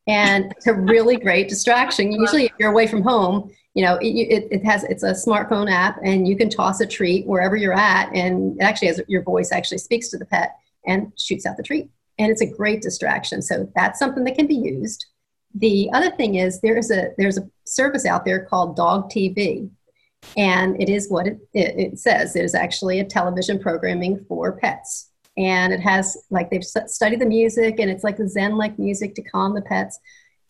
And 0.07 0.53
it's 0.57 0.67
a 0.67 0.75
really 0.75 1.17
great 1.17 1.49
distraction. 1.49 2.11
Usually 2.13 2.47
if 2.47 2.53
you're 2.59 2.73
away 2.73 2.87
from 2.87 3.03
home 3.03 3.53
you 3.75 3.85
know 3.85 3.97
it, 3.97 4.09
it, 4.09 4.49
it, 4.51 4.65
has 4.65 4.83
it's 4.85 5.05
a 5.05 5.13
smartphone 5.13 5.71
app 5.71 6.01
and 6.05 6.27
you 6.27 6.37
can 6.37 6.51
toss 6.51 6.81
a 6.81 6.87
treat 6.87 7.25
wherever 7.27 7.57
you're 7.57 7.73
at 7.73 8.11
and 8.13 8.61
it 8.61 8.65
actually 8.65 8.89
has 8.89 9.01
your 9.07 9.23
voice 9.23 9.53
actually 9.53 9.79
speaks 9.79 10.09
to 10.09 10.19
the 10.19 10.27
pet 10.27 10.57
and 10.87 11.13
shoots 11.19 11.47
out 11.47 11.57
the 11.57 11.63
treat. 11.63 11.91
And 12.19 12.31
it's 12.31 12.43
a 12.43 12.47
great 12.47 12.83
distraction. 12.83 13.43
So 13.43 13.71
that's 13.75 13.99
something 13.99 14.25
that 14.25 14.37
can 14.37 14.47
be 14.47 14.55
used. 14.55 15.07
The 15.55 15.91
other 15.93 16.11
thing 16.11 16.37
is 16.37 16.61
there's 16.61 16.91
a 16.91 17.11
there's 17.19 17.39
a 17.39 17.49
service 17.67 18.07
out 18.07 18.25
there 18.25 18.45
called 18.45 18.77
Dog 18.77 19.11
TV, 19.11 19.69
and 20.37 20.81
it 20.81 20.89
is 20.89 21.11
what 21.11 21.27
it, 21.27 21.39
it, 21.53 21.79
it 21.79 21.99
says. 21.99 22.37
It 22.37 22.45
is 22.45 22.55
actually 22.55 23.01
a 23.01 23.05
television 23.05 23.59
programming 23.59 24.25
for 24.29 24.53
pets, 24.53 25.11
and 25.37 25.73
it 25.73 25.81
has 25.81 26.17
like 26.31 26.51
they've 26.51 26.65
studied 26.65 27.21
the 27.21 27.27
music, 27.27 27.81
and 27.81 27.91
it's 27.91 28.05
like 28.05 28.17
the 28.17 28.29
Zen-like 28.29 28.79
music 28.79 29.15
to 29.17 29.23
calm 29.23 29.55
the 29.55 29.63
pets. 29.63 29.99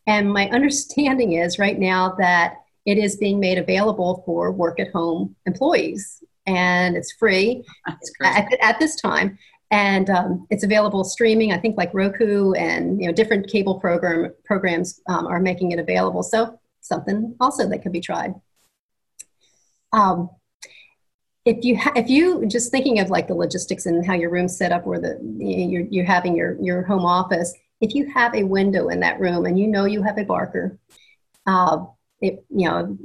And 0.06 0.30
my 0.30 0.50
understanding 0.50 1.32
is 1.32 1.58
right 1.58 1.78
now 1.78 2.14
that 2.18 2.56
it 2.84 2.99
is 2.99 3.16
being 3.16 3.40
made 3.40 3.58
available 3.58 4.22
for 4.26 4.52
work 4.52 4.80
at 4.80 4.92
home 4.92 5.34
employees, 5.46 6.22
and 6.46 6.94
it's 6.94 7.12
free 7.12 7.64
at, 8.22 8.46
at 8.60 8.78
this 8.78 8.96
time 8.96 9.38
and 9.70 10.10
um, 10.10 10.46
it's 10.50 10.64
available 10.64 11.04
streaming. 11.04 11.52
I 11.52 11.58
think 11.58 11.76
like 11.76 11.94
Roku 11.94 12.52
and 12.52 13.00
you 13.00 13.06
know 13.06 13.12
different 13.12 13.48
cable 13.48 13.78
program 13.78 14.32
programs 14.44 15.00
um, 15.08 15.26
are 15.26 15.40
making 15.40 15.72
it 15.72 15.78
available. 15.78 16.22
So 16.22 16.58
something 16.80 17.36
also 17.40 17.68
that 17.68 17.82
could 17.82 17.92
be 17.92 18.00
tried. 18.00 18.34
Um, 19.92 20.30
if 21.44 21.64
you 21.64 21.78
ha- 21.78 21.92
if 21.96 22.10
you 22.10 22.46
just 22.46 22.70
thinking 22.70 23.00
of 23.00 23.10
like 23.10 23.28
the 23.28 23.34
logistics 23.34 23.86
and 23.86 24.04
how 24.04 24.14
your 24.14 24.30
room's 24.30 24.56
set 24.56 24.72
up, 24.72 24.86
where 24.86 25.00
the 25.00 25.18
you're, 25.38 25.86
you're 25.90 26.04
having 26.04 26.36
your 26.36 26.60
your 26.60 26.82
home 26.82 27.04
office, 27.04 27.54
if 27.80 27.94
you 27.94 28.10
have 28.12 28.34
a 28.34 28.44
window 28.44 28.88
in 28.88 29.00
that 29.00 29.20
room 29.20 29.46
and 29.46 29.58
you 29.58 29.66
know 29.66 29.84
you 29.84 30.02
have 30.02 30.18
a 30.18 30.24
barker, 30.24 30.78
uh, 31.46 31.84
it, 32.20 32.44
you 32.50 32.68
know, 32.68 32.98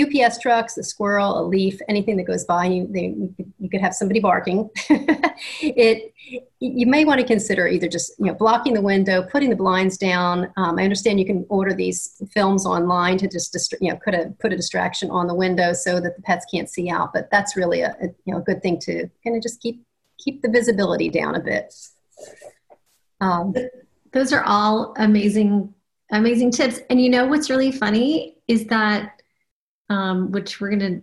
UPS 0.00 0.38
trucks, 0.38 0.78
a 0.78 0.84
squirrel, 0.84 1.40
a 1.40 1.42
leaf, 1.42 1.80
anything 1.88 2.16
that 2.18 2.22
goes 2.22 2.44
by, 2.44 2.66
you, 2.66 2.86
they, 2.88 3.14
you, 3.58 3.68
could, 3.68 3.80
have 3.80 3.94
somebody 3.94 4.20
barking. 4.20 4.70
it, 5.60 6.14
you 6.60 6.86
may 6.86 7.04
want 7.04 7.20
to 7.20 7.26
consider 7.26 7.66
either 7.66 7.88
just 7.88 8.12
you 8.20 8.26
know 8.26 8.34
blocking 8.34 8.74
the 8.74 8.80
window, 8.80 9.22
putting 9.24 9.50
the 9.50 9.56
blinds 9.56 9.98
down. 9.98 10.52
Um, 10.56 10.78
I 10.78 10.84
understand 10.84 11.18
you 11.18 11.26
can 11.26 11.44
order 11.48 11.74
these 11.74 12.22
films 12.32 12.64
online 12.64 13.18
to 13.18 13.28
just 13.28 13.74
you 13.80 13.90
know 13.90 13.98
put 14.04 14.14
a 14.14 14.32
put 14.38 14.52
a 14.52 14.56
distraction 14.56 15.10
on 15.10 15.26
the 15.26 15.34
window 15.34 15.72
so 15.72 15.98
that 16.00 16.14
the 16.14 16.22
pets 16.22 16.46
can't 16.52 16.68
see 16.68 16.90
out. 16.90 17.12
But 17.12 17.28
that's 17.32 17.56
really 17.56 17.80
a, 17.80 17.96
a 18.00 18.06
you 18.24 18.32
know 18.32 18.38
a 18.38 18.42
good 18.42 18.62
thing 18.62 18.78
to 18.80 19.08
kind 19.24 19.36
of 19.36 19.42
just 19.42 19.60
keep 19.60 19.82
keep 20.16 20.42
the 20.42 20.48
visibility 20.48 21.08
down 21.08 21.34
a 21.34 21.40
bit. 21.40 21.74
Um, 23.20 23.52
Those 24.12 24.32
are 24.32 24.44
all 24.44 24.94
amazing 24.96 25.74
amazing 26.12 26.50
tips. 26.50 26.80
And 26.90 27.00
you 27.00 27.08
know 27.08 27.26
what's 27.26 27.50
really 27.50 27.72
funny 27.72 28.36
is 28.50 28.66
that, 28.66 29.22
um, 29.88 30.32
which 30.32 30.60
we're 30.60 30.70
going 30.70 30.80
to 30.80 31.02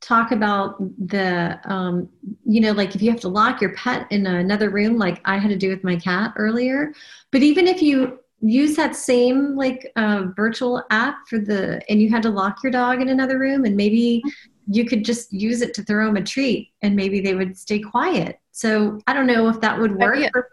talk 0.00 0.32
about 0.32 0.76
the 1.08 1.60
um, 1.64 2.08
you 2.44 2.60
know 2.60 2.72
like 2.72 2.94
if 2.94 3.02
you 3.02 3.10
have 3.10 3.20
to 3.20 3.28
lock 3.28 3.60
your 3.60 3.74
pet 3.74 4.06
in 4.10 4.26
another 4.26 4.70
room 4.70 4.96
like 4.96 5.20
i 5.26 5.36
had 5.36 5.50
to 5.50 5.56
do 5.56 5.68
with 5.68 5.84
my 5.84 5.96
cat 5.96 6.32
earlier. 6.36 6.92
But 7.30 7.42
even 7.42 7.66
if 7.66 7.82
you 7.82 8.18
use 8.40 8.74
that 8.76 8.96
same 8.96 9.54
like 9.54 9.92
uh, 9.96 10.28
virtual 10.34 10.82
app 10.90 11.28
for 11.28 11.38
the 11.38 11.82
and 11.90 12.00
you 12.00 12.08
had 12.08 12.22
to 12.22 12.30
lock 12.30 12.62
your 12.62 12.72
dog 12.72 13.02
in 13.02 13.10
another 13.10 13.38
room 13.38 13.66
and 13.66 13.76
maybe 13.76 14.22
you 14.66 14.84
could 14.86 15.04
just 15.04 15.32
use 15.32 15.60
it 15.60 15.74
to 15.74 15.82
throw 15.82 16.06
them 16.06 16.16
a 16.16 16.22
treat 16.22 16.72
and 16.80 16.96
maybe 16.96 17.20
they 17.20 17.34
would 17.34 17.56
stay 17.56 17.78
quiet. 17.78 18.40
So 18.52 18.98
i 19.06 19.12
don't 19.12 19.26
know 19.26 19.48
if 19.48 19.60
that 19.60 19.78
would 19.78 19.94
work 19.96 20.18
for, 20.32 20.48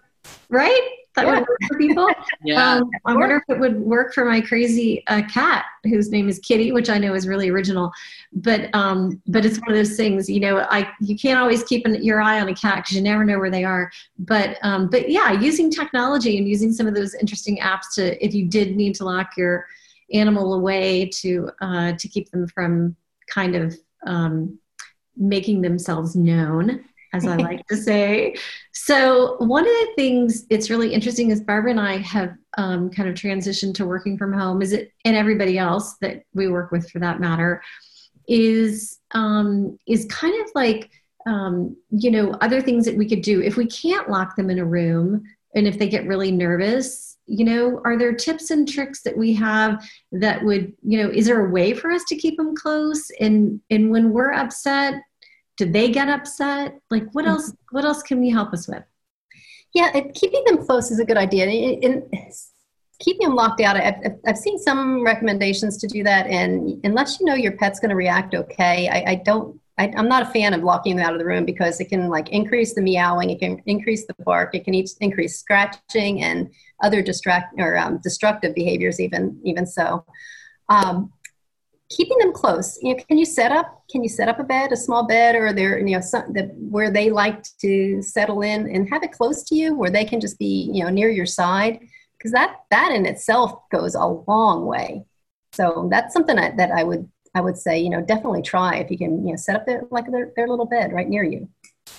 right 0.50 0.90
that 1.18 1.26
yeah. 1.26 1.40
would 1.40 1.48
work 1.48 1.60
for 1.68 1.78
people. 1.78 2.08
yeah. 2.44 2.76
Um, 2.76 2.90
I 3.06 3.16
wonder 3.16 3.38
if 3.38 3.44
it 3.56 3.60
would 3.60 3.80
work 3.80 4.14
for 4.14 4.24
my 4.24 4.40
crazy 4.40 5.04
uh, 5.08 5.24
cat 5.32 5.66
whose 5.84 6.12
name 6.12 6.30
is 6.30 6.40
Kitty, 6.40 6.72
which 6.72 6.90
I 6.90 7.00
know 7.00 7.16
is 7.16 7.28
really 7.28 7.50
original. 7.50 7.92
But 8.34 8.70
um, 8.74 9.20
but 9.28 9.46
it's 9.46 9.60
one 9.60 9.72
of 9.72 9.76
those 9.76 9.98
things, 9.98 10.30
you 10.30 10.40
know, 10.40 10.60
I 10.70 10.88
you 11.02 11.18
can't 11.18 11.40
always 11.40 11.64
keep 11.64 11.86
an, 11.86 12.04
your 12.04 12.22
eye 12.22 12.40
on 12.40 12.48
a 12.48 12.54
cat 12.54 12.78
because 12.78 12.96
you 12.96 13.02
never 13.02 13.26
know 13.26 13.40
where 13.40 13.50
they 13.50 13.64
are. 13.64 13.92
But 14.20 14.58
um, 14.62 14.90
but 14.90 15.10
yeah, 15.10 15.32
using 15.32 15.72
technology 15.72 16.38
and 16.38 16.48
using 16.48 16.72
some 16.72 16.88
of 16.88 16.94
those 16.94 17.16
interesting 17.16 17.58
apps 17.58 17.94
to 17.96 18.24
if 18.24 18.34
you 18.34 18.48
did 18.48 18.76
need 18.76 18.94
to 18.96 19.06
lock 19.06 19.32
your 19.36 19.66
animal 20.14 20.54
away 20.54 21.10
to 21.22 21.50
uh, 21.62 21.94
to 21.94 22.08
keep 22.08 22.30
them 22.30 22.48
from 22.48 22.96
kind 23.28 23.56
of 23.56 23.76
um, 24.06 24.60
making 25.18 25.62
themselves 25.62 26.16
known 26.16 26.86
as 27.14 27.26
I 27.26 27.36
like 27.38 27.66
to 27.68 27.78
say. 27.78 28.36
So, 28.74 29.38
one 29.40 29.64
of 29.64 29.74
the 29.74 29.94
things 29.96 30.46
it's 30.50 30.70
really 30.70 30.94
interesting 30.94 31.32
is 31.32 31.42
Barbara 31.42 31.72
and 31.72 31.80
I 31.80 31.98
have 31.98 32.34
um, 32.58 32.90
kind 32.90 33.10
of 33.10 33.16
transitioned 33.16 33.76
to 33.76 33.86
working 33.86 34.18
from 34.18 34.34
home. 34.34 34.62
Is 34.62 34.74
it 34.74 34.92
and 35.06 35.16
everybody 35.16 35.58
else 35.58 35.96
that 36.02 36.24
we 36.34 36.48
work 36.48 36.72
with, 36.72 36.90
for 36.90 37.00
that 37.00 37.20
matter, 37.20 37.62
is 38.28 39.00
um, 39.12 39.78
is 39.88 40.06
kind 40.10 40.40
of 40.46 40.52
like 40.56 40.92
um, 41.26 41.76
you 41.92 42.12
know 42.12 42.32
other 42.42 42.62
things 42.62 42.86
that 42.86 42.98
we 42.98 43.08
could 43.08 43.22
do 43.22 43.42
if 43.42 43.58
we 43.58 43.68
can't 43.68 44.10
lock 44.10 44.36
them 44.36 44.50
in 44.50 44.60
a 44.60 44.66
room 44.66 45.24
and 45.56 45.68
if 45.68 45.78
they 45.78 45.90
get 45.90 46.08
really 46.08 46.32
nervous 46.32 47.18
you 47.26 47.44
know 47.44 47.82
are 47.84 47.98
there 47.98 48.14
tips 48.14 48.52
and 48.52 48.68
tricks 48.68 49.02
that 49.02 49.16
we 49.16 49.34
have 49.34 49.86
that 50.12 50.44
would 50.44 50.74
you 50.82 51.02
know 51.02 51.10
is 51.10 51.26
there 51.26 51.46
a 51.46 51.50
way 51.50 51.74
for 51.74 51.92
us 51.92 52.04
to 52.06 52.16
keep 52.16 52.38
them 52.38 52.56
close 52.56 53.12
and 53.20 53.60
and 53.70 53.92
when 53.92 54.12
we're 54.12 54.34
upset 54.34 54.96
did 55.58 55.74
they 55.74 55.90
get 55.90 56.10
upset 56.10 56.80
like 56.90 57.04
what 57.12 57.26
mm-hmm. 57.26 57.34
else 57.34 57.54
what 57.72 57.86
else 57.86 58.02
can 58.02 58.20
we 58.20 58.30
help 58.30 58.54
us 58.54 58.68
with 58.68 58.84
yeah 59.74 60.00
keeping 60.14 60.44
them 60.46 60.66
close 60.66 60.92
is 60.92 61.00
a 61.00 61.06
good 61.06 61.18
idea 61.18 61.46
and, 61.84 62.04
keeping 63.00 63.28
them 63.28 63.36
locked 63.36 63.62
out 63.62 63.78
I've, 63.78 64.16
I've 64.26 64.38
seen 64.38 64.58
some 64.58 65.04
recommendations 65.04 65.78
to 65.78 65.88
do 65.88 66.04
that 66.04 66.26
and 66.26 66.84
unless 66.84 67.20
you 67.20 67.28
know 67.28 67.36
your 67.36 67.52
pet's 67.52 67.80
going 67.80 67.90
to 67.90 67.96
react 67.96 68.34
okay 68.34 68.90
I, 68.90 69.12
I 69.12 69.16
don't 69.24 69.60
I, 69.78 69.92
am 69.96 70.08
not 70.08 70.24
a 70.24 70.26
fan 70.26 70.54
of 70.54 70.64
locking 70.64 70.96
them 70.96 71.06
out 71.06 71.14
of 71.14 71.20
the 71.20 71.26
room 71.26 71.46
because 71.46 71.80
it 71.80 71.90
can 71.90 72.10
like 72.10 72.30
increase 72.30 72.74
the 72.74 72.82
meowing, 72.82 73.30
it 73.30 73.40
can 73.40 73.62
increase 73.66 74.06
the 74.08 74.16
bark, 74.26 74.56
it 74.56 74.66
can 74.66 74.74
increase 74.74 75.40
scratching 75.40 76.24
and 76.24 76.50
other 76.82 77.02
distract 77.02 77.54
or 77.60 77.78
um, 77.78 78.00
destructive 78.04 78.56
behaviors. 78.56 79.00
Even 79.00 79.40
even 79.44 79.66
so, 79.66 80.04
um, 80.70 81.12
keeping 81.89 82.17
them 82.17 82.34
close. 82.34 82.77
You 82.82 82.96
know 82.96 83.03
can 83.08 83.17
you 83.17 83.25
set 83.25 83.51
up 83.51 83.84
can 83.89 84.03
you 84.03 84.10
set 84.10 84.27
up 84.27 84.39
a 84.39 84.44
bed 84.44 84.72
a 84.72 84.77
small 84.77 85.08
bed 85.08 85.36
or 85.36 85.53
there 85.53 85.79
you 85.79 85.96
know 85.96 86.01
some, 86.01 86.34
the, 86.34 86.44
where 86.58 86.91
they 86.91 87.10
like 87.10 87.44
to 87.62 88.01
settle 88.01 88.41
in 88.41 88.70
and 88.70 88.89
have 88.89 89.03
it 89.03 89.12
close 89.12 89.44
to 89.46 89.56
you 89.56 89.75
where 89.75 89.89
they 89.89 90.06
can 90.06 90.20
just 90.20 90.38
be 90.38 90.70
you 90.74 90.84
know 90.84 90.89
near 90.89 91.10
your 91.10 91.25
side? 91.25 91.79
Because 92.17 92.32
that 92.32 92.58
that 92.72 92.91
in 92.91 93.06
itself 93.06 93.70
goes 93.70 93.96
a 93.96 94.06
long 94.06 94.65
way. 94.65 95.06
So 95.53 95.88
that's 95.89 96.13
something 96.13 96.36
that, 96.36 96.58
that 96.58 96.72
i 96.72 96.84
would 96.84 97.10
i 97.34 97.41
would 97.41 97.58
say 97.58 97.79
you 97.79 97.89
know 97.89 98.01
definitely 98.01 98.41
try 98.41 98.75
if 98.77 98.91
you 98.91 98.98
can 98.98 99.25
you 99.25 99.32
know 99.32 99.38
set 99.38 99.56
up 99.56 99.65
their 99.65 99.84
like 99.89 100.12
their, 100.12 100.32
their 100.36 100.48
little 100.48 100.65
bed 100.65 100.91
right 100.94 101.08
near 101.08 101.24
you. 101.24 101.48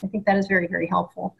I 0.02 0.06
think 0.06 0.26
that 0.26 0.36
is 0.36 0.46
very 0.46 0.66
very 0.66 0.86
helpful. 0.86 1.36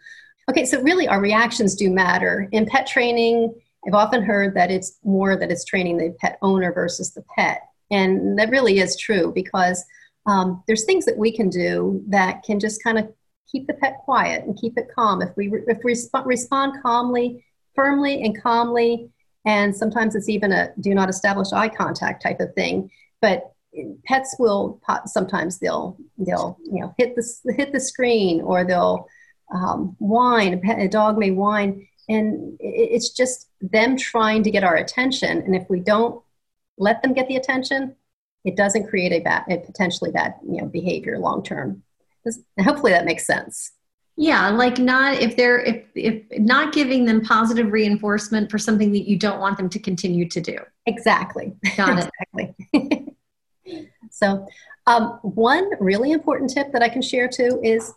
Okay 0.51 0.65
so 0.65 0.81
really 0.81 1.07
our 1.07 1.21
reactions 1.21 1.75
do 1.75 1.91
matter. 1.91 2.49
In 2.53 2.67
pet 2.67 2.87
training 2.87 3.55
i've 3.87 3.95
often 3.95 4.23
heard 4.23 4.55
that 4.55 4.73
it's 4.73 4.99
more 5.05 5.37
that 5.37 5.53
it's 5.53 5.65
training 5.65 5.99
the 5.99 6.15
pet 6.21 6.37
owner 6.43 6.73
versus 6.73 7.13
the 7.13 7.23
pet 7.37 7.68
and 7.91 8.39
that 8.39 8.51
really 8.51 8.79
is 8.79 8.97
true 8.97 9.33
because 9.35 9.85
um, 10.27 10.63
there's 10.67 10.85
things 10.85 11.05
that 11.07 11.17
we 11.17 11.35
can 11.35 11.49
do 11.49 12.03
that 12.09 12.43
can 12.43 12.61
just 12.61 12.83
kind 12.83 12.99
of 12.99 13.13
keep 13.51 13.67
the 13.67 13.75
pet 13.75 13.99
quiet 14.05 14.45
and 14.45 14.59
keep 14.59 14.77
it 14.77 14.89
calm. 14.95 15.23
If 15.23 15.31
we, 15.37 15.51
if 15.67 15.79
we 15.83 15.95
resp- 15.95 16.27
respond 16.27 16.83
calmly, 16.83 17.45
firmly, 17.75 18.23
and 18.23 18.41
calmly, 18.41 19.11
and 19.47 19.75
sometimes 19.75 20.15
it's 20.15 20.29
even 20.29 20.53
a 20.53 20.71
do 20.81 20.95
not 20.95 21.09
establish 21.09 21.53
eye 21.53 21.69
contact 21.69 22.23
type 22.23 22.41
of 22.41 22.53
thing. 22.55 22.91
But 23.23 23.53
pets 24.05 24.37
will 24.39 24.81
sometimes 25.07 25.59
they'll 25.59 25.97
they'll 26.19 26.59
you 26.65 26.81
know 26.83 26.95
hit 26.99 27.15
the 27.15 27.55
hit 27.57 27.73
the 27.73 27.81
screen 27.81 28.41
or 28.43 28.65
they'll 28.65 29.09
um, 29.55 29.97
whine. 29.99 30.55
A, 30.55 30.59
pet, 30.59 30.79
a 30.79 30.89
dog 30.89 31.17
may 31.17 31.31
whine, 31.31 31.87
and 32.09 32.57
it's 32.61 33.11
just 33.11 33.49
them 33.61 33.97
trying 33.97 34.43
to 34.43 34.51
get 34.51 34.65
our 34.65 34.77
attention. 34.77 35.39
And 35.39 35.57
if 35.57 35.69
we 35.71 35.81
don't 35.81 36.23
let 36.79 37.03
them 37.03 37.13
get 37.13 37.29
the 37.29 37.37
attention, 37.37 37.97
it 38.45 38.57
doesn't 38.57 38.89
create 38.89 39.13
a 39.13 39.21
bad, 39.21 39.45
a 39.51 39.59
potentially 39.59 40.11
bad, 40.11 40.35
you 40.49 40.61
know, 40.61 40.67
behavior 40.67 41.19
long 41.19 41.43
term. 41.43 41.83
Hopefully 42.61 42.93
that 42.93 43.05
makes 43.05 43.27
sense. 43.27 43.73
Yeah, 44.21 44.49
like 44.49 44.79
not 44.79 45.15
if 45.23 45.37
they're 45.37 45.61
if 45.61 45.85
if 45.95 46.25
not 46.41 46.73
giving 46.73 47.05
them 47.05 47.21
positive 47.21 47.71
reinforcement 47.71 48.51
for 48.51 48.59
something 48.59 48.91
that 48.93 49.09
you 49.09 49.17
don't 49.17 49.39
want 49.39 49.57
them 49.57 49.69
to 49.69 49.79
continue 49.79 50.29
to 50.29 50.41
do. 50.41 50.59
Exactly. 50.87 51.55
Got 51.77 52.01
it. 52.01 52.11
exactly. 52.75 53.17
so, 54.11 54.45
um, 54.89 55.21
one 55.23 55.71
really 55.79 56.11
important 56.11 56.51
tip 56.51 56.73
that 56.73 56.83
I 56.83 56.89
can 56.89 57.01
share 57.01 57.29
too 57.29 57.61
is 57.63 57.93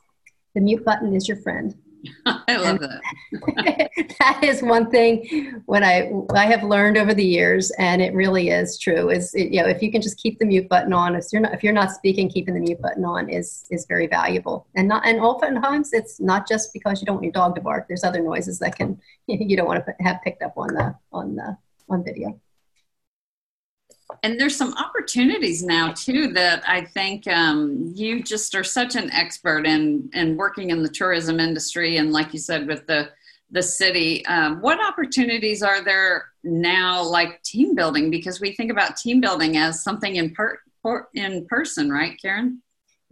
the 0.54 0.62
mute 0.62 0.86
button 0.86 1.16
is 1.16 1.28
your 1.28 1.38
friend. 1.38 1.76
I 2.26 2.58
love 2.58 2.80
that. 2.80 3.02
that 4.20 4.44
is 4.44 4.62
one 4.62 4.90
thing 4.90 5.62
when 5.66 5.84
I 5.84 6.12
I 6.34 6.46
have 6.46 6.64
learned 6.64 6.98
over 6.98 7.14
the 7.14 7.26
years, 7.26 7.72
and 7.78 8.02
it 8.02 8.14
really 8.14 8.50
is 8.50 8.80
true. 8.80 9.10
Is 9.10 9.34
it, 9.36 9.52
you 9.52 9.62
know 9.62 9.70
if 9.70 9.82
you 9.82 9.92
can 9.92 10.02
just 10.02 10.18
keep 10.18 10.40
the 10.40 10.46
mute 10.46 10.68
button 10.68 10.94
on, 10.94 11.16
if 11.16 11.26
you're 11.32 11.42
not 11.42 11.54
if 11.54 11.64
you're 11.64 11.74
not 11.74 11.92
speaking, 11.92 12.30
keeping 12.30 12.54
the 12.54 12.60
mute 12.60 12.82
button 12.82 13.06
on 13.06 13.30
is 13.30 13.66
is 13.70 13.86
very 13.86 14.08
valuable. 14.08 14.68
And 14.76 14.88
not 14.88 15.06
and 15.06 15.20
oftentimes 15.20 15.94
it's 15.94 16.20
not 16.20 16.48
just 16.48 16.74
because 16.74 17.02
you 17.02 17.06
don't 17.06 17.16
want 17.16 17.26
your 17.26 17.34
dog 17.34 17.56
to 17.56 17.62
bark. 17.62 17.88
There's 17.88 18.04
other 18.04 18.22
noises 18.22 18.60
that 18.60 18.76
can 18.76 19.00
you 19.28 19.56
don't 19.56 19.68
want 19.68 19.86
to 19.86 19.96
have 20.00 20.22
picked 20.24 20.42
up 20.42 20.54
on 20.58 20.74
the 20.74 20.96
on 21.12 21.36
the 21.36 21.58
on 21.90 22.04
video 22.04 22.40
and 24.24 24.40
there's 24.40 24.56
some 24.56 24.74
opportunities 24.76 25.64
now 25.64 25.92
too 25.94 26.28
that 26.34 26.64
I 26.68 26.86
think 26.86 27.28
um, 27.28 27.92
you 27.96 28.24
just 28.24 28.56
are 28.56 28.64
such 28.64 28.96
an 28.96 29.12
expert 29.12 29.66
in 29.66 30.10
in 30.14 30.38
working 30.38 30.70
in 30.70 30.84
the 30.84 30.90
tourism 30.90 31.40
industry, 31.40 31.98
and 31.98 32.12
like 32.12 32.34
you 32.34 32.40
said 32.40 32.68
with 32.68 32.86
the 32.88 33.10
the 33.52 33.62
city. 33.62 34.26
Um, 34.26 34.62
what 34.62 34.80
opportunities 34.84 35.62
are 35.62 35.84
there 35.84 36.26
now, 36.44 37.04
like 37.04 37.44
team 37.44 37.76
building? 37.76 38.10
Because 38.10 38.40
we 38.40 38.54
think 38.54 38.72
about 38.72 38.96
team 38.98 39.22
building 39.22 39.58
as 39.58 39.84
something 39.84 40.16
in 40.16 40.34
per, 40.34 40.60
in 41.14 41.46
person, 41.48 41.92
right, 41.92 42.18
Karen? 42.22 42.62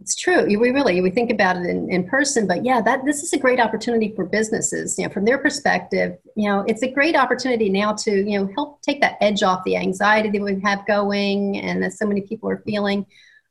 It's 0.00 0.16
true. 0.16 0.46
We 0.46 0.70
really 0.70 1.02
we 1.02 1.10
think 1.10 1.30
about 1.30 1.56
it 1.56 1.66
in, 1.66 1.90
in 1.90 2.08
person, 2.08 2.46
but 2.46 2.64
yeah, 2.64 2.80
that 2.80 3.04
this 3.04 3.22
is 3.22 3.34
a 3.34 3.38
great 3.38 3.60
opportunity 3.60 4.14
for 4.16 4.24
businesses. 4.24 4.98
You 4.98 5.06
know, 5.06 5.12
from 5.12 5.26
their 5.26 5.36
perspective, 5.36 6.16
you 6.36 6.48
know, 6.48 6.64
it's 6.66 6.82
a 6.82 6.90
great 6.90 7.14
opportunity 7.14 7.68
now 7.68 7.92
to 7.92 8.10
you 8.10 8.38
know 8.38 8.50
help 8.54 8.80
take 8.80 9.02
that 9.02 9.18
edge 9.20 9.42
off 9.42 9.62
the 9.64 9.76
anxiety 9.76 10.30
that 10.30 10.42
we 10.42 10.58
have 10.60 10.86
going, 10.86 11.58
and 11.58 11.82
that 11.82 11.92
so 11.92 12.06
many 12.06 12.22
people 12.22 12.48
are 12.48 12.62
feeling. 12.64 13.04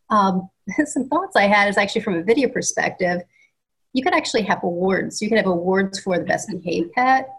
Um, 0.10 0.50
some 0.86 1.08
thoughts 1.08 1.36
I 1.36 1.44
had 1.44 1.70
is 1.70 1.78
actually 1.78 2.02
from 2.02 2.16
a 2.16 2.24
video 2.24 2.50
perspective. 2.50 3.22
You 3.94 4.04
could 4.04 4.16
actually 4.16 4.44
have 4.44 4.64
awards. 4.64 5.22
You 5.22 5.30
could 5.30 5.38
have 5.38 5.48
awards 5.48 6.00
for 6.00 6.18
the 6.18 6.26
best 6.26 6.50
behaved 6.50 6.94
pet, 6.94 7.30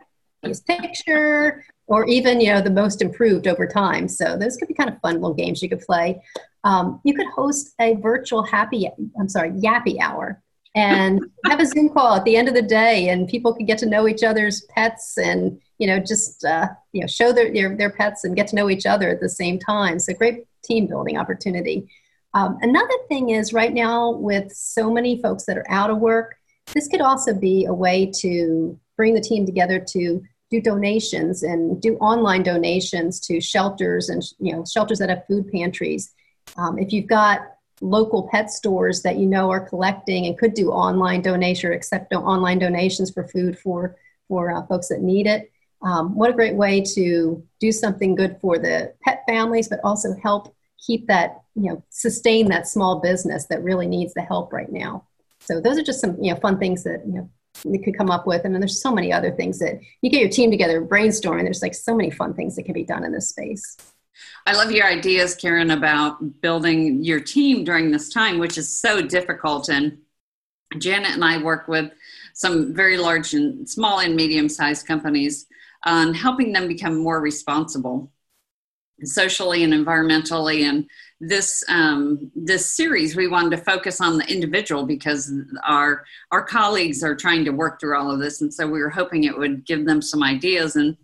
best 0.42 0.66
picture, 0.68 1.64
or 1.90 2.06
even 2.06 2.40
you 2.40 2.52
know 2.52 2.62
the 2.62 2.70
most 2.70 3.02
improved 3.02 3.46
over 3.46 3.66
time. 3.66 4.08
So 4.08 4.36
those 4.38 4.56
could 4.56 4.68
be 4.68 4.74
kind 4.74 4.88
of 4.88 4.98
fun 5.00 5.14
little 5.14 5.34
games 5.34 5.62
you 5.62 5.68
could 5.68 5.80
play 5.80 6.22
um, 6.64 7.00
you 7.04 7.14
could 7.14 7.26
host 7.28 7.74
a 7.80 7.94
virtual 7.94 8.42
happy, 8.42 8.88
I'm 9.18 9.28
sorry, 9.28 9.50
yappy 9.52 9.98
hour 10.00 10.42
and 10.74 11.20
have 11.46 11.60
a 11.60 11.66
Zoom 11.66 11.88
call 11.88 12.16
at 12.16 12.24
the 12.24 12.36
end 12.36 12.48
of 12.48 12.54
the 12.54 12.62
day 12.62 13.08
and 13.08 13.28
people 13.28 13.54
could 13.54 13.66
get 13.66 13.78
to 13.78 13.86
know 13.86 14.06
each 14.06 14.22
other's 14.22 14.62
pets 14.70 15.16
and, 15.16 15.60
you 15.78 15.86
know, 15.86 15.98
just, 15.98 16.44
uh, 16.44 16.68
you 16.92 17.00
know, 17.00 17.06
show 17.06 17.32
their, 17.32 17.52
their, 17.52 17.76
their, 17.76 17.90
pets 17.90 18.24
and 18.24 18.36
get 18.36 18.46
to 18.48 18.56
know 18.56 18.68
each 18.68 18.86
other 18.86 19.08
at 19.08 19.20
the 19.20 19.28
same 19.28 19.58
time. 19.58 19.98
So 19.98 20.12
great 20.12 20.44
team 20.62 20.86
building 20.86 21.16
opportunity. 21.16 21.88
Um, 22.34 22.58
another 22.60 22.94
thing 23.08 23.30
is 23.30 23.52
right 23.52 23.72
now 23.72 24.12
with 24.12 24.52
so 24.52 24.92
many 24.92 25.20
folks 25.20 25.46
that 25.46 25.58
are 25.58 25.70
out 25.70 25.90
of 25.90 25.98
work, 25.98 26.36
this 26.74 26.86
could 26.86 27.00
also 27.00 27.34
be 27.34 27.64
a 27.64 27.74
way 27.74 28.12
to 28.20 28.78
bring 28.96 29.14
the 29.14 29.20
team 29.20 29.46
together 29.46 29.84
to 29.88 30.22
do 30.50 30.60
donations 30.60 31.42
and 31.42 31.80
do 31.80 31.96
online 31.96 32.42
donations 32.42 33.20
to 33.20 33.40
shelters 33.40 34.08
and 34.08 34.22
you 34.38 34.54
know 34.54 34.64
shelters 34.64 34.98
that 34.98 35.08
have 35.08 35.26
food 35.26 35.50
pantries 35.50 36.12
um, 36.56 36.78
if 36.78 36.92
you've 36.92 37.06
got 37.06 37.40
local 37.80 38.28
pet 38.30 38.50
stores 38.50 39.02
that 39.02 39.16
you 39.16 39.26
know 39.26 39.50
are 39.50 39.60
collecting 39.60 40.26
and 40.26 40.38
could 40.38 40.54
do 40.54 40.70
online 40.70 41.22
donation 41.22 41.70
or 41.70 41.72
accept 41.72 42.12
online 42.12 42.58
donations 42.58 43.10
for 43.10 43.26
food 43.26 43.58
for 43.58 43.96
for 44.28 44.54
uh, 44.54 44.64
folks 44.66 44.88
that 44.88 45.00
need 45.00 45.26
it. 45.26 45.50
Um, 45.82 46.14
what 46.14 46.30
a 46.30 46.34
great 46.34 46.54
way 46.54 46.82
to 46.94 47.42
do 47.58 47.72
something 47.72 48.14
good 48.14 48.38
for 48.40 48.58
the 48.58 48.92
pet 49.02 49.24
families, 49.26 49.66
but 49.68 49.80
also 49.82 50.14
help 50.22 50.54
keep 50.78 51.06
that 51.06 51.42
you 51.54 51.70
know 51.70 51.82
sustain 51.90 52.48
that 52.48 52.66
small 52.66 53.00
business 53.00 53.46
that 53.46 53.62
really 53.62 53.86
needs 53.86 54.14
the 54.14 54.22
help 54.22 54.52
right 54.52 54.72
now 54.72 55.04
so 55.40 55.60
those 55.60 55.78
are 55.78 55.82
just 55.82 56.00
some 56.00 56.16
you 56.22 56.32
know 56.32 56.40
fun 56.40 56.58
things 56.58 56.84
that 56.84 57.02
you 57.06 57.12
know 57.12 57.30
we 57.64 57.78
could 57.78 57.96
come 57.96 58.10
up 58.10 58.26
with. 58.26 58.44
And 58.44 58.54
then 58.54 58.60
there's 58.60 58.82
so 58.82 58.92
many 58.92 59.12
other 59.12 59.30
things 59.30 59.58
that 59.58 59.80
you 60.02 60.10
get 60.10 60.20
your 60.20 60.30
team 60.30 60.50
together 60.50 60.84
brainstorming. 60.84 61.44
There's 61.44 61.62
like 61.62 61.74
so 61.74 61.94
many 61.94 62.10
fun 62.10 62.34
things 62.34 62.56
that 62.56 62.64
can 62.64 62.74
be 62.74 62.84
done 62.84 63.04
in 63.04 63.12
this 63.12 63.28
space. 63.28 63.76
I 64.46 64.52
love 64.52 64.70
your 64.70 64.86
ideas, 64.86 65.34
Karen, 65.34 65.70
about 65.70 66.40
building 66.40 67.02
your 67.02 67.20
team 67.20 67.64
during 67.64 67.90
this 67.90 68.08
time, 68.08 68.38
which 68.38 68.58
is 68.58 68.74
so 68.74 69.00
difficult. 69.02 69.68
And 69.68 69.98
Janet 70.78 71.12
and 71.12 71.24
I 71.24 71.42
work 71.42 71.68
with 71.68 71.92
some 72.34 72.74
very 72.74 72.96
large 72.96 73.34
and 73.34 73.68
small 73.68 74.00
and 74.00 74.14
medium 74.14 74.48
sized 74.48 74.86
companies 74.86 75.46
on 75.84 76.14
helping 76.14 76.52
them 76.52 76.68
become 76.68 76.96
more 76.96 77.20
responsible 77.20 78.12
socially 79.04 79.64
and 79.64 79.72
environmentally. 79.72 80.62
And 80.62 80.88
this 81.20 81.62
um, 81.68 82.30
this 82.34 82.70
series 82.70 83.14
we 83.14 83.28
wanted 83.28 83.50
to 83.56 83.62
focus 83.62 84.00
on 84.00 84.18
the 84.18 84.26
individual 84.26 84.86
because 84.86 85.32
our 85.66 86.04
our 86.30 86.42
colleagues 86.42 87.02
are 87.02 87.14
trying 87.14 87.44
to 87.44 87.50
work 87.50 87.78
through 87.80 87.98
all 87.98 88.10
of 88.10 88.20
this. 88.20 88.40
And 88.40 88.52
so 88.52 88.66
we 88.66 88.80
were 88.80 88.90
hoping 88.90 89.24
it 89.24 89.36
would 89.36 89.66
give 89.66 89.86
them 89.86 90.00
some 90.00 90.22
ideas. 90.22 90.76
And 90.76 90.96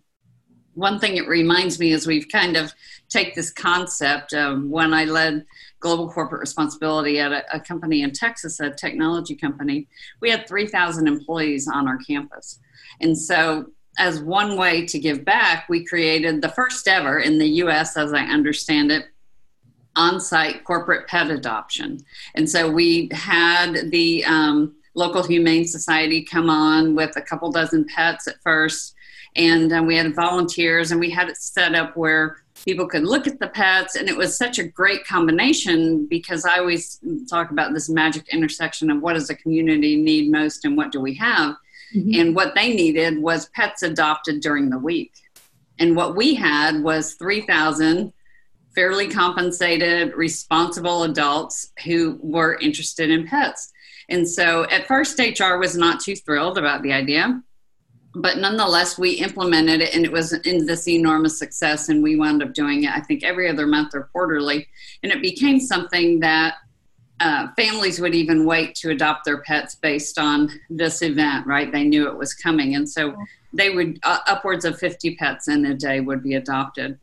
one 0.74 0.98
thing 0.98 1.16
it 1.16 1.28
reminds 1.28 1.78
me 1.78 1.92
is 1.92 2.06
we've 2.06 2.28
kind 2.28 2.56
of 2.56 2.72
take 3.08 3.34
this 3.34 3.50
concept 3.50 4.32
of 4.32 4.62
when 4.64 4.92
I 4.92 5.04
led 5.04 5.44
global 5.80 6.10
corporate 6.10 6.40
responsibility 6.40 7.18
at 7.20 7.32
a, 7.32 7.56
a 7.56 7.60
company 7.60 8.02
in 8.02 8.12
Texas, 8.12 8.60
a 8.60 8.70
technology 8.70 9.34
company, 9.34 9.86
we 10.20 10.30
had 10.30 10.48
3,000 10.48 11.06
employees 11.06 11.68
on 11.68 11.86
our 11.86 11.98
campus. 11.98 12.58
And 13.00 13.16
so 13.16 13.66
as 13.98 14.20
one 14.20 14.56
way 14.56 14.86
to 14.86 14.98
give 14.98 15.24
back, 15.24 15.68
we 15.68 15.84
created 15.84 16.42
the 16.42 16.48
first 16.50 16.86
ever 16.88 17.18
in 17.18 17.38
the 17.38 17.48
US, 17.62 17.96
as 17.96 18.12
I 18.12 18.22
understand 18.24 18.90
it, 18.90 19.06
on 19.94 20.20
site 20.20 20.64
corporate 20.64 21.08
pet 21.08 21.30
adoption. 21.30 22.04
And 22.34 22.48
so 22.48 22.70
we 22.70 23.08
had 23.12 23.90
the 23.90 24.24
um, 24.26 24.76
local 24.94 25.22
humane 25.22 25.66
society 25.66 26.22
come 26.22 26.50
on 26.50 26.94
with 26.94 27.16
a 27.16 27.22
couple 27.22 27.50
dozen 27.50 27.86
pets 27.86 28.28
at 28.28 28.42
first 28.42 28.94
and 29.36 29.70
um, 29.72 29.86
we 29.86 29.96
had 29.96 30.14
volunteers 30.14 30.90
and 30.90 30.98
we 30.98 31.10
had 31.10 31.28
it 31.28 31.36
set 31.36 31.74
up 31.74 31.96
where 31.96 32.38
people 32.64 32.88
could 32.88 33.04
look 33.04 33.26
at 33.26 33.38
the 33.38 33.48
pets 33.48 33.94
and 33.94 34.08
it 34.08 34.16
was 34.16 34.36
such 34.36 34.58
a 34.58 34.64
great 34.64 35.06
combination 35.06 36.06
because 36.06 36.44
i 36.44 36.58
always 36.58 36.98
talk 37.28 37.50
about 37.50 37.72
this 37.72 37.88
magic 37.88 38.26
intersection 38.32 38.90
of 38.90 39.00
what 39.00 39.12
does 39.12 39.30
a 39.30 39.34
community 39.34 39.94
need 39.94 40.30
most 40.30 40.64
and 40.64 40.76
what 40.76 40.90
do 40.90 41.00
we 41.00 41.14
have 41.14 41.54
mm-hmm. 41.94 42.20
and 42.20 42.34
what 42.36 42.54
they 42.54 42.74
needed 42.74 43.18
was 43.18 43.48
pets 43.50 43.82
adopted 43.82 44.40
during 44.40 44.70
the 44.70 44.78
week 44.78 45.12
and 45.78 45.96
what 45.96 46.16
we 46.16 46.34
had 46.34 46.82
was 46.82 47.14
3000 47.14 48.12
fairly 48.74 49.08
compensated 49.08 50.14
responsible 50.14 51.04
adults 51.04 51.72
who 51.84 52.18
were 52.22 52.58
interested 52.60 53.10
in 53.10 53.26
pets 53.26 53.72
and 54.08 54.28
so 54.28 54.64
at 54.70 54.86
first 54.86 55.18
hr 55.18 55.56
was 55.56 55.76
not 55.76 56.00
too 56.00 56.16
thrilled 56.16 56.58
about 56.58 56.82
the 56.82 56.92
idea 56.92 57.42
but 58.16 58.38
nonetheless, 58.38 58.98
we 58.98 59.10
implemented 59.12 59.82
it 59.82 59.94
and 59.94 60.04
it 60.04 60.10
was 60.10 60.32
in 60.32 60.64
this 60.64 60.88
enormous 60.88 61.38
success. 61.38 61.90
And 61.90 62.02
we 62.02 62.16
wound 62.16 62.42
up 62.42 62.54
doing 62.54 62.84
it, 62.84 62.90
I 62.90 63.00
think, 63.00 63.22
every 63.22 63.48
other 63.48 63.66
month 63.66 63.94
or 63.94 64.08
quarterly. 64.10 64.66
And 65.02 65.12
it 65.12 65.20
became 65.20 65.60
something 65.60 66.20
that 66.20 66.54
uh, 67.20 67.48
families 67.56 68.00
would 68.00 68.14
even 68.14 68.44
wait 68.44 68.74
to 68.76 68.90
adopt 68.90 69.24
their 69.24 69.38
pets 69.38 69.74
based 69.74 70.18
on 70.18 70.50
this 70.68 71.02
event, 71.02 71.46
right? 71.46 71.72
They 71.72 71.84
knew 71.84 72.08
it 72.08 72.16
was 72.16 72.34
coming. 72.34 72.74
And 72.74 72.88
so 72.88 73.14
they 73.52 73.70
would, 73.70 73.98
uh, 74.02 74.18
upwards 74.26 74.64
of 74.64 74.78
50 74.78 75.16
pets 75.16 75.48
in 75.48 75.64
a 75.64 75.74
day 75.74 76.00
would 76.00 76.22
be 76.22 76.34
adopted. 76.34 76.98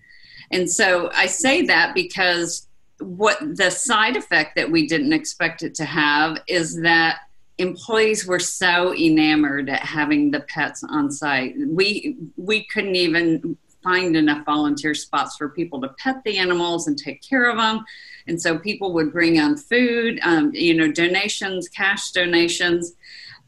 And 0.52 0.70
so 0.70 1.10
I 1.16 1.26
say 1.26 1.64
that 1.64 1.96
because 1.96 2.68
what 3.00 3.40
the 3.56 3.72
side 3.72 4.16
effect 4.16 4.56
that 4.56 4.70
we 4.70 4.88
didn't 4.88 5.14
expect 5.14 5.64
it 5.64 5.74
to 5.76 5.86
have 5.86 6.38
is 6.48 6.80
that 6.82 7.22
employees 7.58 8.26
were 8.26 8.40
so 8.40 8.96
enamored 8.96 9.70
at 9.70 9.82
having 9.82 10.32
the 10.32 10.42
pets 10.42 10.84
on 10.84 11.12
site. 11.12 11.56
We 11.68 12.18
we 12.38 12.66
couldn't 12.66 12.96
even 12.96 13.58
find 13.84 14.16
enough 14.16 14.46
volunteer 14.46 14.94
spots 14.94 15.36
for 15.38 15.50
people 15.50 15.82
to 15.82 15.90
pet 16.00 16.24
the 16.24 16.38
animals 16.38 16.88
and 16.88 16.98
take 16.98 17.22
care 17.22 17.50
of 17.50 17.58
them. 17.58 17.84
And 18.28 18.42
so 18.42 18.58
people 18.58 18.94
would 18.94 19.12
bring 19.12 19.40
on 19.40 19.58
food, 19.58 20.20
um, 20.24 20.52
you 20.54 20.74
know, 20.74 20.92
donations, 20.92 21.70
cash 21.70 22.12
donations. 22.12 22.94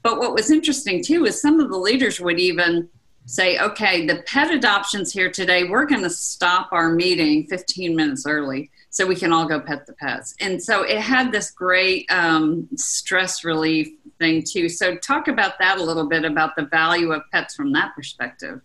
But 0.03 0.19
what 0.19 0.33
was 0.33 0.51
interesting 0.51 1.03
too 1.03 1.25
is 1.25 1.41
some 1.41 1.59
of 1.59 1.69
the 1.69 1.77
leaders 1.77 2.19
would 2.19 2.39
even 2.39 2.89
say, 3.25 3.57
okay, 3.59 4.05
the 4.05 4.21
pet 4.23 4.51
adoptions 4.51 5.11
here 5.11 5.31
today, 5.31 5.63
we're 5.63 5.85
going 5.85 6.03
to 6.03 6.09
stop 6.09 6.71
our 6.71 6.91
meeting 6.91 7.47
15 7.47 7.95
minutes 7.95 8.25
early 8.27 8.69
so 8.89 9.05
we 9.05 9.15
can 9.15 9.33
all 9.33 9.47
go 9.47 9.59
pet 9.59 9.85
the 9.85 9.93
pets. 9.93 10.35
And 10.39 10.61
so 10.61 10.83
it 10.83 10.99
had 10.99 11.31
this 11.31 11.51
great 11.51 12.09
um, 12.11 12.67
stress 12.75 13.43
relief 13.43 13.89
thing 14.19 14.43
too. 14.43 14.69
So 14.69 14.95
talk 14.97 15.27
about 15.27 15.59
that 15.59 15.79
a 15.79 15.83
little 15.83 16.07
bit 16.07 16.23
about 16.23 16.55
the 16.55 16.65
value 16.65 17.11
of 17.11 17.23
pets 17.31 17.55
from 17.55 17.73
that 17.73 17.93
perspective. 17.95 18.61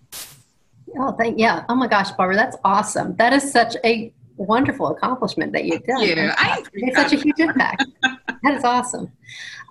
Oh, 0.98 1.12
thank 1.12 1.38
yeah. 1.38 1.64
Oh 1.68 1.74
my 1.74 1.86
gosh, 1.86 2.10
Barbara, 2.12 2.36
that's 2.36 2.56
awesome. 2.64 3.16
That 3.16 3.32
is 3.32 3.50
such 3.50 3.76
a 3.84 4.12
wonderful 4.44 4.88
accomplishment 4.88 5.52
that 5.52 5.64
you've 5.64 5.84
done. 5.84 6.02
You. 6.02 6.30
I 6.36 6.64
it's 6.72 6.96
such 6.96 7.12
a 7.12 7.16
huge 7.16 7.38
impact. 7.38 7.84
that 8.02 8.54
is 8.54 8.64
awesome. 8.64 9.10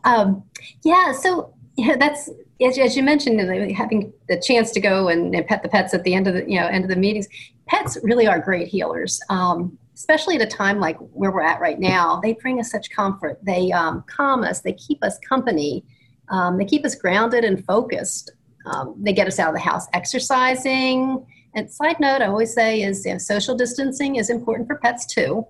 Um, 0.04 0.44
yeah, 0.84 1.12
so 1.12 1.54
yeah, 1.76 1.96
that's 1.98 2.30
as, 2.62 2.78
as 2.78 2.96
you 2.96 3.04
mentioned, 3.04 3.40
having 3.72 4.14
the 4.28 4.40
chance 4.40 4.72
to 4.72 4.80
go 4.80 5.08
and, 5.08 5.34
and, 5.34 5.48
pet 5.48 5.64
the 5.64 5.70
pets 5.70 5.94
at 5.94 6.04
the 6.04 6.14
end 6.14 6.28
of 6.28 6.34
the 6.34 6.50
you 6.50 6.60
know 6.60 6.68
end 6.68 6.84
of 6.84 6.90
the 6.90 6.96
meetings. 6.96 7.28
Pets 7.68 7.98
really 8.04 8.28
are 8.28 8.40
great 8.40 8.68
healers. 8.68 9.20
Um, 9.30 9.78
especially 9.96 10.36
at 10.36 10.42
a 10.42 10.48
time 10.48 10.80
like 10.80 10.98
where 11.12 11.30
we're 11.30 11.42
at 11.42 11.60
right 11.60 11.80
now, 11.80 12.22
they 12.24 12.32
bring 12.34 12.58
us 12.60 12.72
such 12.72 12.90
comfort. 12.90 13.38
They 13.44 13.70
um, 13.74 14.04
calm 14.08 14.44
us, 14.44 14.62
they 14.62 14.72
keep 14.74 15.04
us 15.04 15.20
company, 15.20 15.84
um, 16.30 16.58
they 16.58 16.64
keep 16.64 16.86
us 16.86 16.96
grounded 16.96 17.44
and 17.44 17.64
focused. 17.66 18.32
Um, 18.66 18.96
they 18.98 19.14
get 19.14 19.28
us 19.28 19.40
out 19.40 19.50
of 19.50 19.56
the 19.56 19.62
house 19.62 19.88
exercising. 19.94 21.26
And 21.56 21.72
side 21.72 22.00
note, 22.00 22.22
I 22.22 22.28
always 22.28 22.54
say 22.54 22.82
is 22.82 23.06
you 23.06 23.14
know, 23.14 23.18
social 23.18 23.56
distancing 23.56 24.18
is 24.18 24.30
important 24.30 24.68
for 24.68 24.76
pets 24.78 25.06
too. 25.06 25.46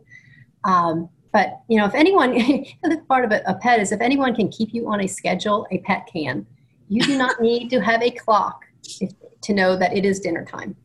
Um, 0.64 1.10
but 1.32 1.60
you 1.68 1.78
know, 1.78 1.86
if 1.86 1.96
anyone, 1.96 2.34
the 2.84 3.04
part 3.08 3.26
of 3.26 3.32
a, 3.32 3.42
a 3.46 3.56
pet 3.56 3.80
is 3.80 3.92
if 3.92 4.02
anyone 4.02 4.36
can 4.36 4.50
keep 4.50 4.74
you 4.74 4.90
on 4.90 5.02
a 5.02 5.08
schedule, 5.08 5.68
a 5.72 5.80
pet 5.80 6.08
can. 6.12 6.46
You 6.88 7.04
do 7.04 7.18
not 7.18 7.40
need 7.40 7.70
to 7.70 7.80
have 7.82 8.02
a 8.02 8.10
clock 8.10 8.64
if, 9.00 9.12
to 9.42 9.54
know 9.54 9.76
that 9.76 9.96
it 9.96 10.06
is 10.06 10.20
dinner 10.20 10.44
time. 10.44 10.76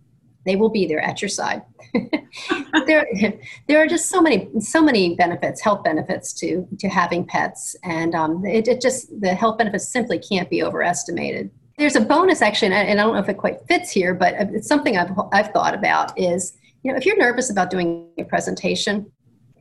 They 0.44 0.56
will 0.56 0.68
be 0.68 0.86
there 0.86 1.00
at 1.00 1.22
your 1.22 1.30
side. 1.30 1.62
there, 2.86 3.06
there 3.68 3.82
are 3.82 3.86
just 3.86 4.10
so 4.10 4.20
many, 4.20 4.48
so 4.60 4.82
many 4.82 5.14
benefits, 5.14 5.62
health 5.62 5.82
benefits 5.84 6.32
to 6.34 6.66
to 6.78 6.88
having 6.88 7.24
pets, 7.24 7.76
and 7.84 8.14
um, 8.14 8.44
it, 8.44 8.68
it 8.68 8.80
just 8.80 9.08
the 9.20 9.34
health 9.34 9.58
benefits 9.58 9.88
simply 9.88 10.18
can't 10.18 10.50
be 10.50 10.62
overestimated. 10.62 11.50
There's 11.76 11.96
a 11.96 12.00
bonus 12.00 12.40
action, 12.40 12.72
and 12.72 13.00
I 13.00 13.02
don't 13.02 13.14
know 13.14 13.20
if 13.20 13.28
it 13.28 13.36
quite 13.36 13.66
fits 13.66 13.90
here, 13.90 14.14
but 14.14 14.34
it's 14.38 14.68
something 14.68 14.96
I've 14.96 15.10
I've 15.32 15.48
thought 15.52 15.74
about. 15.74 16.16
Is 16.18 16.56
you 16.82 16.92
know 16.92 16.96
if 16.96 17.04
you're 17.04 17.16
nervous 17.16 17.50
about 17.50 17.70
doing 17.70 18.08
a 18.18 18.24
presentation, 18.24 19.10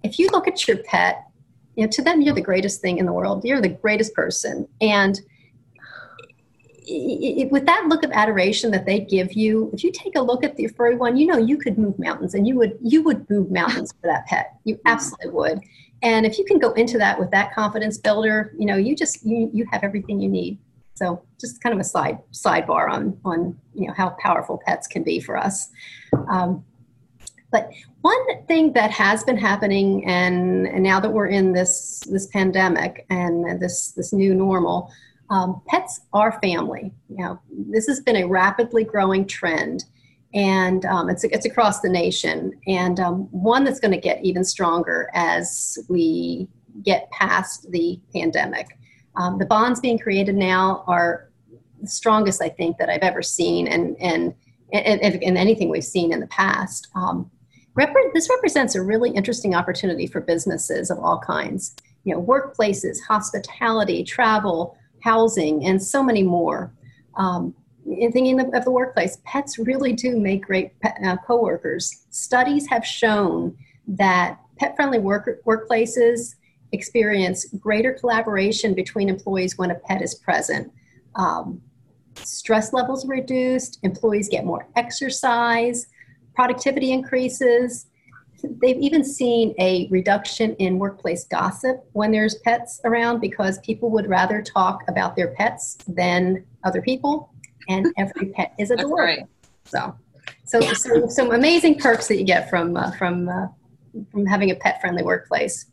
if 0.03 0.19
you 0.19 0.29
look 0.31 0.47
at 0.47 0.67
your 0.67 0.77
pet, 0.77 1.25
you 1.75 1.83
know 1.83 1.91
to 1.91 2.01
them 2.03 2.21
you're 2.21 2.35
the 2.35 2.41
greatest 2.41 2.81
thing 2.81 2.99
in 2.99 3.05
the 3.05 3.13
world. 3.13 3.43
You're 3.43 3.61
the 3.61 3.69
greatest 3.69 4.13
person, 4.13 4.67
and 4.79 5.19
it, 6.85 7.51
with 7.51 7.65
that 7.65 7.85
look 7.87 8.03
of 8.03 8.11
adoration 8.11 8.71
that 8.71 8.85
they 8.85 8.99
give 8.99 9.33
you, 9.33 9.69
if 9.73 9.83
you 9.83 9.91
take 9.91 10.15
a 10.15 10.21
look 10.21 10.43
at 10.43 10.55
the 10.55 10.67
furry 10.67 10.95
one, 10.95 11.17
you 11.17 11.25
know 11.25 11.37
you 11.37 11.57
could 11.57 11.77
move 11.77 11.97
mountains, 11.97 12.35
and 12.35 12.47
you 12.47 12.55
would 12.57 12.77
you 12.81 13.01
would 13.03 13.27
move 13.29 13.49
mountains 13.49 13.91
for 13.91 14.07
that 14.07 14.27
pet. 14.27 14.55
You 14.65 14.79
absolutely 14.85 15.29
would. 15.29 15.61
And 16.03 16.25
if 16.25 16.37
you 16.37 16.45
can 16.45 16.59
go 16.59 16.73
into 16.73 16.97
that 16.97 17.17
with 17.17 17.31
that 17.31 17.53
confidence 17.53 17.97
builder, 17.97 18.53
you 18.57 18.65
know 18.65 18.75
you 18.75 18.95
just 18.95 19.25
you 19.25 19.49
you 19.51 19.65
have 19.71 19.83
everything 19.83 20.19
you 20.19 20.29
need. 20.29 20.59
So 21.03 21.21
just 21.39 21.61
kind 21.61 21.73
of 21.73 21.81
a 21.81 21.83
side 21.83 22.19
sidebar 22.31 22.89
on 22.89 23.17
on 23.25 23.59
you 23.75 23.87
know 23.87 23.93
how 23.93 24.15
powerful 24.21 24.61
pets 24.65 24.87
can 24.87 25.03
be 25.03 25.19
for 25.19 25.35
us. 25.37 25.69
Um, 26.29 26.63
but 27.51 27.69
one 28.01 28.45
thing 28.47 28.73
that 28.73 28.89
has 28.91 29.23
been 29.23 29.37
happening, 29.37 30.05
and, 30.05 30.65
and 30.65 30.81
now 30.81 30.99
that 31.01 31.11
we're 31.11 31.27
in 31.27 31.51
this 31.51 32.01
this 32.09 32.27
pandemic 32.27 33.05
and 33.09 33.61
this 33.61 33.91
this 33.91 34.13
new 34.13 34.33
normal, 34.33 34.91
um, 35.29 35.61
pets 35.67 36.01
are 36.13 36.39
family. 36.41 36.93
You 37.09 37.17
know, 37.17 37.39
this 37.69 37.85
has 37.87 37.99
been 37.99 38.15
a 38.15 38.25
rapidly 38.25 38.85
growing 38.85 39.27
trend, 39.27 39.83
and 40.33 40.85
um, 40.85 41.09
it's 41.09 41.25
it's 41.25 41.45
across 41.45 41.81
the 41.81 41.89
nation, 41.89 42.53
and 42.65 42.99
um, 43.01 43.27
one 43.31 43.65
that's 43.65 43.81
going 43.81 43.91
to 43.91 43.99
get 44.09 44.23
even 44.23 44.45
stronger 44.45 45.09
as 45.13 45.77
we 45.89 46.47
get 46.81 47.11
past 47.11 47.69
the 47.71 47.99
pandemic. 48.15 48.77
Um, 49.15 49.37
the 49.37 49.45
bonds 49.45 49.79
being 49.79 49.99
created 49.99 50.35
now 50.35 50.83
are 50.87 51.29
the 51.81 51.87
strongest 51.87 52.41
I 52.41 52.49
think 52.49 52.77
that 52.77 52.89
I've 52.89 53.01
ever 53.01 53.21
seen, 53.21 53.67
and 53.67 53.95
and 53.99 54.33
and, 54.71 55.37
anything 55.37 55.69
we've 55.69 55.83
seen 55.83 56.11
in 56.11 56.19
the 56.19 56.27
past. 56.27 56.87
Um, 56.95 57.29
this 58.13 58.29
represents 58.29 58.75
a 58.75 58.81
really 58.81 59.11
interesting 59.11 59.55
opportunity 59.55 60.07
for 60.07 60.21
businesses 60.21 60.89
of 60.89 60.99
all 60.99 61.19
kinds. 61.19 61.75
You 62.03 62.15
know, 62.15 62.21
workplaces, 62.21 62.97
hospitality, 63.07 64.03
travel, 64.03 64.77
housing, 65.03 65.65
and 65.65 65.81
so 65.81 66.03
many 66.03 66.23
more. 66.23 66.73
Um, 67.15 67.53
in 67.85 68.11
thinking 68.11 68.39
of, 68.39 68.63
the 68.63 68.71
workplace, 68.71 69.17
pets 69.25 69.57
really 69.57 69.93
do 69.93 70.17
make 70.17 70.45
great 70.45 70.71
uh, 71.05 71.17
coworkers. 71.25 72.05
Studies 72.09 72.67
have 72.69 72.85
shown 72.85 73.57
that 73.87 74.39
pet 74.57 74.75
friendly 74.75 74.99
work, 74.99 75.43
workplaces 75.45 76.35
experience 76.73 77.45
greater 77.59 77.93
collaboration 77.93 78.73
between 78.73 79.07
employees 79.07 79.57
when 79.57 79.71
a 79.71 79.75
pet 79.75 80.01
is 80.01 80.15
present. 80.15 80.71
Um, 81.15 81.61
stress 82.15 82.73
levels 82.73 83.07
reduced, 83.07 83.79
employees 83.83 84.27
get 84.29 84.45
more 84.45 84.67
exercise, 84.75 85.87
productivity 86.35 86.91
increases. 86.91 87.87
They've 88.61 88.77
even 88.77 89.03
seen 89.03 89.55
a 89.59 89.87
reduction 89.89 90.55
in 90.55 90.77
workplace 90.79 91.23
gossip 91.25 91.87
when 91.93 92.11
there's 92.11 92.35
pets 92.39 92.81
around 92.83 93.21
because 93.21 93.59
people 93.59 93.89
would 93.91 94.09
rather 94.09 94.41
talk 94.41 94.81
about 94.89 95.15
their 95.15 95.29
pets 95.35 95.77
than 95.87 96.43
other 96.63 96.81
people, 96.81 97.31
and 97.69 97.87
every 97.97 98.27
pet 98.27 98.53
is 98.59 98.71
adorable. 98.71 99.29
So, 99.65 99.95
so, 100.43 100.59
so 100.59 101.07
some 101.07 101.31
amazing 101.31 101.79
perks 101.79 102.07
that 102.09 102.17
you 102.17 102.25
get 102.25 102.49
from 102.49 102.75
uh, 102.75 102.91
from 102.91 103.29
uh, 103.29 103.47
from 104.11 104.25
having 104.25 104.51
a 104.51 104.55
pet 104.55 104.81
friendly 104.81 105.03
workplace. 105.03 105.67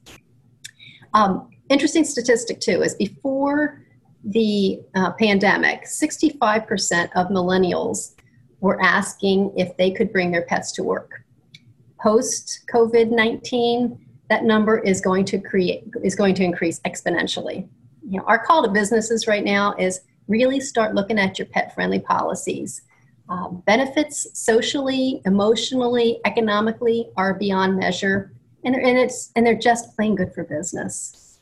Um, 1.14 1.50
interesting 1.68 2.04
statistic 2.04 2.60
too 2.60 2.82
is 2.82 2.94
before 2.94 3.82
the 4.24 4.80
uh, 4.94 5.12
pandemic, 5.12 5.84
65% 5.84 7.08
of 7.14 7.28
millennials 7.28 8.14
were 8.60 8.80
asking 8.82 9.52
if 9.56 9.76
they 9.76 9.90
could 9.90 10.12
bring 10.12 10.30
their 10.30 10.42
pets 10.42 10.72
to 10.72 10.82
work. 10.82 11.22
Post 12.02 12.64
COVID 12.72 13.10
19, 13.10 13.98
that 14.28 14.44
number 14.44 14.78
is 14.78 15.00
going 15.00 15.24
to 15.26 15.38
create 15.38 15.84
is 16.02 16.14
going 16.14 16.34
to 16.34 16.44
increase 16.44 16.80
exponentially. 16.80 17.68
You 18.08 18.18
know, 18.18 18.24
our 18.26 18.38
call 18.38 18.62
to 18.62 18.70
businesses 18.70 19.26
right 19.26 19.44
now 19.44 19.74
is 19.78 20.00
really 20.28 20.60
start 20.60 20.94
looking 20.94 21.18
at 21.18 21.38
your 21.38 21.46
pet 21.46 21.74
friendly 21.74 21.98
policies. 21.98 22.82
Uh, 23.28 23.48
benefits 23.48 24.26
socially, 24.38 25.20
emotionally, 25.24 26.20
economically 26.24 27.10
are 27.16 27.34
beyond 27.34 27.76
measure, 27.76 28.32
and, 28.64 28.74
and 28.74 28.98
it's 28.98 29.30
and 29.36 29.46
they're 29.46 29.54
just 29.58 29.94
plain 29.96 30.14
good 30.14 30.32
for 30.34 30.44
business. 30.44 31.38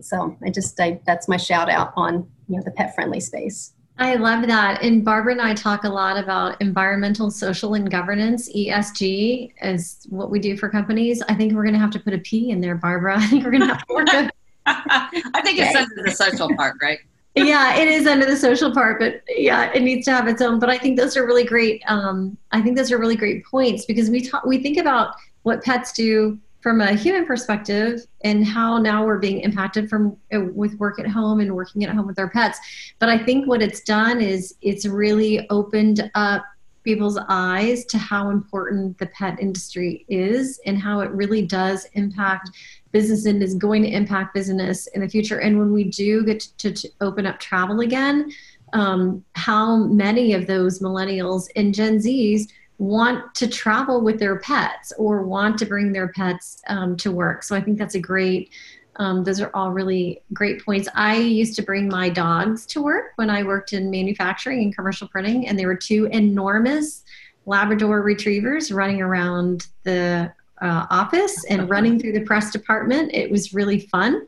So 0.00 0.36
I 0.44 0.50
just 0.50 0.78
I, 0.80 1.00
that's 1.06 1.28
my 1.28 1.36
shout 1.36 1.68
out 1.68 1.92
on 1.96 2.28
you 2.48 2.56
know 2.56 2.62
the 2.64 2.70
pet 2.72 2.94
friendly 2.94 3.20
space. 3.20 3.72
I 3.98 4.14
love 4.14 4.46
that. 4.46 4.82
And 4.82 5.04
Barbara 5.04 5.32
and 5.32 5.42
I 5.42 5.52
talk 5.52 5.84
a 5.84 5.88
lot 5.88 6.16
about 6.16 6.58
environmental, 6.62 7.30
social, 7.30 7.74
and 7.74 7.90
governance. 7.90 8.50
ESG 8.50 9.52
is 9.60 10.06
what 10.08 10.30
we 10.30 10.38
do 10.38 10.56
for 10.56 10.70
companies. 10.70 11.22
I 11.28 11.34
think 11.34 11.52
we're 11.52 11.64
going 11.64 11.74
to 11.74 11.80
have 11.80 11.90
to 11.90 12.00
put 12.00 12.14
a 12.14 12.18
P 12.18 12.50
in 12.50 12.62
there, 12.62 12.76
Barbara. 12.76 13.16
I 13.18 13.26
think 13.26 13.44
we're 13.44 13.50
going 13.50 13.60
to 13.60 13.66
have 13.66 13.86
to 13.86 13.94
work. 13.94 14.08
A- 14.08 14.30
I 14.66 15.42
think 15.44 15.58
it's 15.58 15.76
under 15.76 16.02
the 16.02 16.12
social 16.12 16.54
part, 16.56 16.76
right? 16.80 16.98
yeah, 17.36 17.76
it 17.76 17.88
is 17.88 18.06
under 18.06 18.26
the 18.26 18.36
social 18.36 18.72
part, 18.72 18.98
but 18.98 19.22
yeah, 19.28 19.70
it 19.72 19.82
needs 19.82 20.04
to 20.06 20.12
have 20.12 20.26
its 20.28 20.40
own. 20.42 20.58
But 20.58 20.70
I 20.70 20.78
think 20.78 20.98
those 20.98 21.16
are 21.16 21.26
really 21.26 21.44
great. 21.44 21.82
Um, 21.86 22.36
I 22.52 22.60
think 22.60 22.76
those 22.76 22.90
are 22.90 22.98
really 22.98 23.16
great 23.16 23.44
points 23.44 23.84
because 23.84 24.10
we 24.10 24.22
talk, 24.22 24.44
we 24.44 24.58
think 24.62 24.78
about 24.78 25.14
what 25.42 25.62
pets 25.62 25.92
do 25.92 26.38
from 26.60 26.80
a 26.80 26.92
human 26.92 27.26
perspective 27.26 28.00
and 28.22 28.46
how 28.46 28.78
now 28.78 29.04
we're 29.04 29.18
being 29.18 29.40
impacted 29.40 29.88
from 29.88 30.16
uh, 30.34 30.40
with 30.54 30.74
work 30.74 30.98
at 31.00 31.06
home 31.06 31.40
and 31.40 31.54
working 31.54 31.84
at 31.84 31.94
home 31.94 32.06
with 32.06 32.18
our 32.18 32.28
pets. 32.28 32.58
But 32.98 33.08
I 33.08 33.18
think 33.18 33.46
what 33.46 33.62
it's 33.62 33.80
done 33.80 34.20
is 34.20 34.54
it's 34.60 34.86
really 34.86 35.48
opened 35.48 36.10
up 36.14 36.44
people's 36.84 37.18
eyes 37.28 37.84
to 37.84 37.98
how 37.98 38.30
important 38.30 38.98
the 38.98 39.06
pet 39.06 39.38
industry 39.40 40.04
is 40.08 40.60
and 40.66 40.78
how 40.78 41.00
it 41.00 41.10
really 41.10 41.42
does 41.42 41.86
impact 41.92 42.50
business 42.92 43.26
and 43.26 43.42
is 43.42 43.54
going 43.54 43.82
to 43.82 43.88
impact 43.88 44.34
business 44.34 44.86
in 44.88 45.00
the 45.00 45.08
future. 45.08 45.40
And 45.40 45.58
when 45.58 45.72
we 45.72 45.84
do 45.84 46.24
get 46.24 46.40
to, 46.58 46.72
to 46.72 46.88
open 47.00 47.26
up 47.26 47.38
travel 47.38 47.80
again, 47.80 48.32
um, 48.72 49.24
how 49.34 49.76
many 49.76 50.32
of 50.32 50.46
those 50.46 50.80
millennials 50.80 51.48
and 51.56 51.74
Gen 51.74 51.98
Zs 51.98 52.48
want 52.80 53.34
to 53.34 53.46
travel 53.46 54.00
with 54.00 54.18
their 54.18 54.38
pets 54.38 54.90
or 54.96 55.22
want 55.22 55.58
to 55.58 55.66
bring 55.66 55.92
their 55.92 56.08
pets 56.08 56.62
um, 56.66 56.96
to 56.96 57.12
work. 57.12 57.42
So 57.42 57.54
I 57.54 57.60
think 57.60 57.78
that's 57.78 57.94
a 57.94 58.00
great. 58.00 58.50
Um, 58.96 59.22
those 59.22 59.40
are 59.40 59.50
all 59.54 59.70
really 59.70 60.22
great 60.32 60.64
points. 60.64 60.88
I 60.94 61.16
used 61.16 61.54
to 61.56 61.62
bring 61.62 61.88
my 61.88 62.08
dogs 62.08 62.66
to 62.66 62.82
work 62.82 63.12
when 63.16 63.30
I 63.30 63.42
worked 63.42 63.74
in 63.74 63.90
manufacturing 63.90 64.62
and 64.62 64.74
commercial 64.74 65.08
printing, 65.08 65.46
and 65.46 65.58
there 65.58 65.66
were 65.66 65.76
two 65.76 66.06
enormous 66.06 67.04
Labrador 67.44 68.02
retrievers 68.02 68.72
running 68.72 69.00
around 69.02 69.66
the 69.84 70.32
uh, 70.62 70.86
office 70.90 71.44
and 71.44 71.70
running 71.70 71.98
through 71.98 72.12
the 72.12 72.20
press 72.22 72.50
department. 72.50 73.10
It 73.14 73.30
was 73.30 73.52
really 73.52 73.80
fun, 73.80 74.26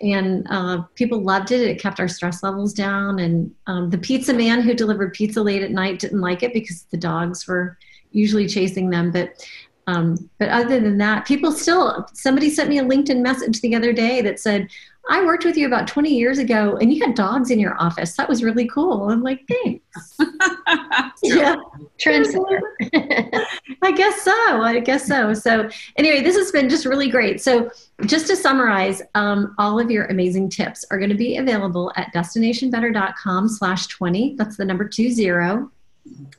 and 0.00 0.46
uh, 0.50 0.82
people 0.94 1.22
loved 1.22 1.52
it. 1.52 1.62
It 1.62 1.80
kept 1.80 2.00
our 2.00 2.08
stress 2.08 2.42
levels 2.42 2.74
down. 2.74 3.18
And 3.18 3.54
um, 3.66 3.88
the 3.88 3.98
pizza 3.98 4.34
man 4.34 4.60
who 4.60 4.74
delivered 4.74 5.14
pizza 5.14 5.42
late 5.42 5.62
at 5.62 5.70
night 5.70 6.00
didn't 6.00 6.20
like 6.20 6.42
it 6.42 6.52
because 6.52 6.82
the 6.90 6.98
dogs 6.98 7.46
were 7.46 7.78
usually 8.14 8.46
chasing 8.48 8.88
them. 8.88 9.10
But 9.10 9.46
um, 9.86 10.30
but 10.38 10.48
other 10.48 10.80
than 10.80 10.98
that, 10.98 11.26
people 11.26 11.52
still. 11.52 12.06
Somebody 12.14 12.50
sent 12.50 12.70
me 12.70 12.78
a 12.78 12.84
LinkedIn 12.84 13.20
message 13.20 13.60
the 13.60 13.74
other 13.74 13.92
day 13.92 14.22
that 14.22 14.40
said, 14.40 14.68
I 15.10 15.22
worked 15.22 15.44
with 15.44 15.56
you 15.58 15.66
about 15.66 15.86
20 15.86 16.08
years 16.08 16.38
ago 16.38 16.78
and 16.80 16.92
you 16.92 17.04
had 17.04 17.14
dogs 17.14 17.50
in 17.50 17.58
your 17.58 17.78
office. 17.80 18.16
That 18.16 18.26
was 18.26 18.42
really 18.42 18.66
cool. 18.66 19.10
I'm 19.10 19.22
like, 19.22 19.46
thanks. 19.46 20.16
yeah. 21.22 21.56
Trendsetter. 21.98 22.60
I 23.82 23.92
guess 23.92 24.22
so. 24.22 24.62
I 24.62 24.80
guess 24.80 25.06
so. 25.06 25.34
So 25.34 25.68
anyway, 25.96 26.22
this 26.22 26.36
has 26.36 26.50
been 26.50 26.70
just 26.70 26.86
really 26.86 27.10
great. 27.10 27.42
So 27.42 27.70
just 28.06 28.26
to 28.28 28.36
summarize, 28.36 29.02
um, 29.14 29.54
all 29.58 29.78
of 29.78 29.90
your 29.90 30.06
amazing 30.06 30.48
tips 30.48 30.86
are 30.90 30.96
going 30.96 31.10
to 31.10 31.16
be 31.16 31.36
available 31.36 31.92
at 31.96 32.12
destinationbetter.com 32.14 33.50
slash 33.50 33.86
20. 33.88 34.36
That's 34.38 34.56
the 34.56 34.64
number 34.64 34.88
two 34.88 35.10
zero 35.10 35.70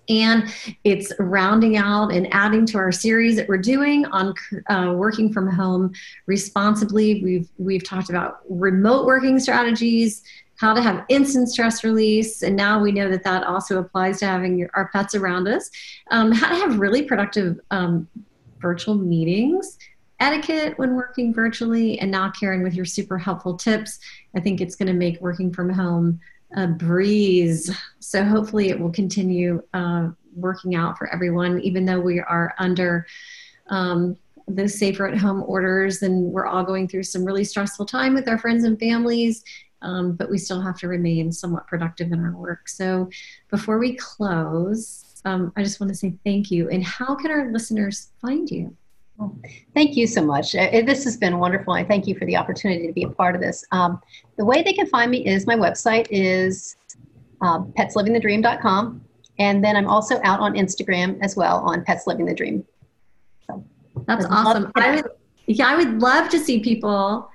and 0.10 0.54
it's 0.84 1.12
rounding 1.20 1.78
out 1.78 2.12
and 2.12 2.32
adding 2.34 2.66
to 2.68 2.78
our 2.78 2.92
series 2.92 3.36
that 3.36 3.48
we're 3.48 3.58
doing 3.58 4.06
on 4.08 4.34
uh, 4.70 4.94
working 4.96 5.34
from 5.34 5.50
home 5.50 5.94
responsibly. 6.26 7.24
We've 7.24 7.50
we've 7.58 7.84
talked 7.84 8.10
about 8.10 8.42
remote 8.50 9.06
working 9.06 9.40
strategies 9.40 10.24
how 10.58 10.74
to 10.74 10.82
have 10.82 11.04
instant 11.10 11.50
stress 11.50 11.84
release. 11.84 12.42
And 12.42 12.56
now 12.56 12.80
we 12.80 12.94
know 12.94 13.10
that 13.10 13.24
that 13.24 13.44
also 13.44 13.80
applies 13.80 14.20
to 14.20 14.26
having 14.26 14.58
your, 14.58 14.70
our 14.74 14.90
pets 14.94 15.14
around 15.14 15.48
us. 15.50 15.70
Um, 16.12 16.32
how 16.32 16.48
to 16.48 16.56
have 16.56 16.80
really 16.80 17.02
productive 17.02 17.60
um, 17.72 18.08
virtual 18.60 18.96
meetings 18.96 19.78
etiquette 20.22 20.78
when 20.80 20.96
working 20.96 21.34
virtually 21.34 22.00
and 22.00 22.10
now 22.10 22.32
karen 22.32 22.64
with 22.64 22.74
your 22.74 22.86
super 22.86 23.18
helpful 23.18 23.56
tips. 23.56 24.00
I 24.36 24.40
think 24.40 24.62
it's 24.62 24.76
going 24.76 24.88
to 24.88 24.94
make 24.94 25.20
working 25.20 25.54
from 25.54 25.70
home 25.70 26.20
a 26.56 26.68
breeze. 26.68 27.70
So 28.00 28.24
hopefully 28.24 28.70
it 28.70 28.80
will 28.80 28.92
continue 28.92 29.62
uh, 29.74 30.10
working 30.36 30.76
out 30.76 30.98
for 30.98 31.12
everyone, 31.14 31.60
even 31.62 31.86
though 31.86 32.00
we 32.00 32.20
are 32.20 32.54
under 32.58 33.06
um, 33.68 34.18
the 34.48 34.68
safer 34.68 35.08
at 35.08 35.18
home 35.18 35.44
orders 35.48 36.02
and 36.02 36.32
we're 36.32 36.46
all 36.46 36.64
going 36.64 36.88
through 36.88 37.04
some 37.04 37.26
really 37.26 37.44
stressful 37.44 37.86
time 37.86 38.14
with 38.14 38.28
our 38.28 38.38
friends 38.38 38.64
and 38.64 38.80
families. 38.80 39.44
Um, 39.82 40.14
but 40.14 40.30
we 40.30 40.38
still 40.38 40.62
have 40.62 40.78
to 40.80 40.88
remain 40.88 41.32
somewhat 41.32 41.68
productive 41.68 42.12
in 42.12 42.20
our 42.20 42.36
work. 42.36 42.68
So 42.68 43.10
before 43.52 43.78
we 43.78 43.96
close, 43.96 45.22
um, 45.26 45.52
I 45.56 45.64
just 45.64 45.80
want 45.80 45.92
to 45.92 45.96
say 45.96 46.14
thank 46.24 46.52
you. 46.52 46.70
And 46.70 46.84
how 46.84 47.16
can 47.16 47.32
our 47.32 47.52
listeners 47.52 48.12
find 48.22 48.50
you? 48.50 48.76
Thank 49.74 49.96
you 49.96 50.08
so 50.08 50.24
much. 50.24 50.56
Uh, 50.56 50.82
this 50.86 51.04
has 51.06 51.18
been 51.18 51.40
wonderful. 51.40 51.74
I 51.74 51.84
thank 51.84 52.08
you 52.08 52.16
for 52.18 52.26
the 52.26 52.36
opportunity 52.36 52.86
to 52.88 52.94
be 52.94 53.04
a 53.04 53.10
part 53.10 53.36
of 53.36 53.42
this. 53.42 53.66
Um, 53.72 54.02
the 54.38 54.46
way 54.46 54.62
they 54.62 54.74
can 54.74 54.88
find 54.88 55.10
me 55.10 55.26
is 55.26 55.48
my 55.48 55.56
website 55.56 56.08
is 56.10 56.76
um, 57.42 57.74
petslivingthedream.com. 57.78 59.02
And 59.40 59.64
then 59.64 59.76
I'm 59.76 59.88
also 59.88 60.20
out 60.24 60.40
on 60.40 60.54
Instagram 60.54 61.18
as 61.22 61.36
well 61.36 61.60
on 61.60 61.84
Pets 61.84 62.08
Living 62.08 62.26
the 62.26 62.34
Dream. 62.34 62.66
So, 63.48 63.64
That's 64.08 64.26
awesome. 64.26 64.72
I 64.76 64.96
would, 64.96 65.06
yeah, 65.48 65.68
I 65.68 65.76
would 65.76 66.02
love 66.02 66.30
to 66.30 66.40
see 66.40 66.60
people 66.60 67.30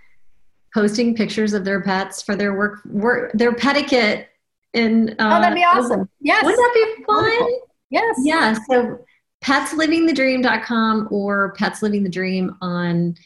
posting 0.75 1.15
pictures 1.15 1.53
of 1.53 1.65
their 1.65 1.83
pets 1.83 2.23
for 2.23 2.37
their 2.37 2.55
work, 2.57 2.85
work 2.87 3.33
their 3.35 3.55
etiquette. 3.57 4.29
In, 4.73 5.11
uh, 5.19 5.37
oh, 5.37 5.41
that'd 5.41 5.57
be 5.57 5.65
awesome. 5.65 6.09
Yes. 6.21 6.45
Wouldn't 6.45 6.59
that 6.59 6.95
be 6.97 7.05
fun? 7.05 7.25
Wonderful. 7.25 7.61
Yes. 7.91 8.17
Yeah. 8.23 8.57
So 8.69 9.05
petslivingthedream.com 9.43 11.09
or 11.11 11.53
Pets 11.55 11.83
Living 11.83 12.03
the 12.03 12.11
Dream 12.11 12.57
on 12.61 13.17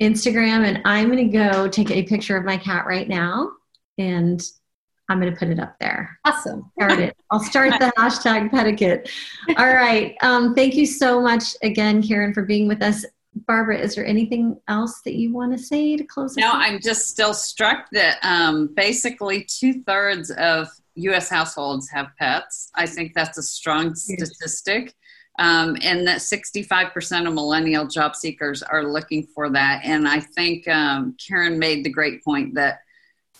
Instagram. 0.00 0.66
And 0.66 0.80
I'm 0.84 1.10
going 1.10 1.30
to 1.30 1.36
go 1.36 1.68
take 1.68 1.90
a 1.90 2.02
picture 2.02 2.36
of 2.36 2.44
my 2.44 2.56
cat 2.56 2.86
right 2.86 3.08
now 3.08 3.50
and 3.98 4.42
I'm 5.08 5.20
going 5.20 5.32
to 5.32 5.38
put 5.38 5.48
it 5.48 5.58
up 5.58 5.76
there. 5.80 6.18
Awesome. 6.24 6.70
Start 6.78 6.98
it. 6.98 7.16
I'll 7.30 7.40
start 7.40 7.72
the 7.78 7.92
hashtag 7.98 8.50
petiquette. 8.50 9.10
All 9.58 9.74
right. 9.74 10.16
Um, 10.22 10.54
thank 10.54 10.74
you 10.74 10.86
so 10.86 11.20
much 11.20 11.56
again, 11.62 12.02
Karen, 12.02 12.32
for 12.32 12.42
being 12.42 12.68
with 12.68 12.82
us. 12.82 13.04
Barbara, 13.46 13.78
is 13.78 13.96
there 13.96 14.06
anything 14.06 14.60
else 14.68 15.00
that 15.02 15.14
you 15.14 15.32
want 15.32 15.56
to 15.56 15.62
say 15.62 15.96
to 15.96 16.04
close? 16.04 16.38
Out? 16.38 16.40
No, 16.40 16.50
I'm 16.52 16.80
just 16.80 17.08
still 17.08 17.34
struck 17.34 17.88
that 17.90 18.18
um, 18.22 18.68
basically 18.74 19.44
two 19.44 19.82
thirds 19.82 20.30
of 20.30 20.68
U.S. 20.94 21.28
households 21.28 21.90
have 21.90 22.12
pets. 22.16 22.70
I 22.76 22.86
think 22.86 23.12
that's 23.12 23.36
a 23.36 23.42
strong 23.42 23.94
statistic. 23.96 24.94
Um, 25.38 25.76
and 25.82 26.06
that 26.06 26.18
65% 26.18 27.26
of 27.26 27.34
millennial 27.34 27.86
job 27.86 28.14
seekers 28.14 28.62
are 28.62 28.84
looking 28.84 29.26
for 29.34 29.50
that. 29.50 29.80
And 29.84 30.06
I 30.06 30.20
think 30.20 30.68
um, 30.68 31.16
Karen 31.26 31.58
made 31.58 31.84
the 31.84 31.90
great 31.90 32.22
point 32.24 32.54
that 32.54 32.80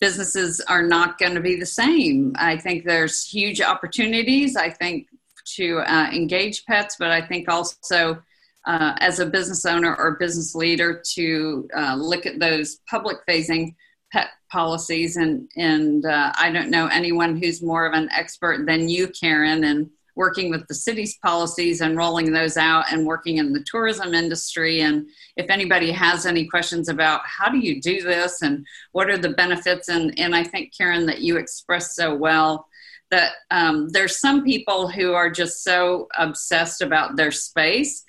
businesses 0.00 0.60
are 0.68 0.82
not 0.82 1.18
going 1.18 1.34
to 1.34 1.40
be 1.40 1.56
the 1.56 1.66
same. 1.66 2.34
I 2.36 2.56
think 2.56 2.84
there's 2.84 3.24
huge 3.24 3.60
opportunities, 3.60 4.56
I 4.56 4.70
think, 4.70 5.08
to 5.56 5.78
uh, 5.80 6.10
engage 6.12 6.64
pets, 6.66 6.96
but 6.98 7.10
I 7.10 7.20
think 7.20 7.48
also 7.48 8.22
uh, 8.66 8.94
as 8.98 9.20
a 9.20 9.26
business 9.26 9.64
owner 9.64 9.94
or 9.94 10.16
business 10.16 10.54
leader 10.54 11.02
to 11.14 11.68
uh, 11.76 11.94
look 11.94 12.26
at 12.26 12.40
those 12.40 12.80
public 12.88 13.18
facing 13.26 13.76
pet 14.12 14.30
policies 14.50 15.16
and 15.16 15.48
and 15.56 16.06
uh, 16.06 16.32
I 16.38 16.50
don't 16.50 16.70
know 16.70 16.86
anyone 16.86 17.36
who's 17.36 17.62
more 17.62 17.86
of 17.86 17.94
an 17.94 18.08
expert 18.10 18.64
than 18.66 18.88
you, 18.88 19.08
Karen, 19.08 19.64
and 19.64 19.90
working 20.16 20.50
with 20.50 20.66
the 20.68 20.74
city's 20.74 21.16
policies 21.18 21.80
and 21.80 21.96
rolling 21.96 22.32
those 22.32 22.56
out 22.56 22.84
and 22.90 23.06
working 23.06 23.38
in 23.38 23.52
the 23.52 23.64
tourism 23.64 24.14
industry. 24.14 24.80
And 24.80 25.06
if 25.36 25.50
anybody 25.50 25.90
has 25.90 26.26
any 26.26 26.46
questions 26.46 26.88
about 26.88 27.22
how 27.24 27.48
do 27.48 27.58
you 27.58 27.80
do 27.80 28.02
this 28.02 28.42
and 28.42 28.66
what 28.92 29.10
are 29.10 29.18
the 29.18 29.30
benefits, 29.30 29.88
and 29.88 30.18
and 30.18 30.34
I 30.34 30.44
think 30.44 30.76
Karen 30.76 31.06
that 31.06 31.20
you 31.20 31.36
expressed 31.36 31.94
so 31.94 32.14
well 32.14 32.68
that 33.10 33.32
um, 33.50 33.88
there's 33.90 34.18
some 34.18 34.44
people 34.44 34.88
who 34.88 35.12
are 35.12 35.30
just 35.30 35.62
so 35.62 36.08
obsessed 36.16 36.80
about 36.80 37.16
their 37.16 37.30
space 37.30 38.04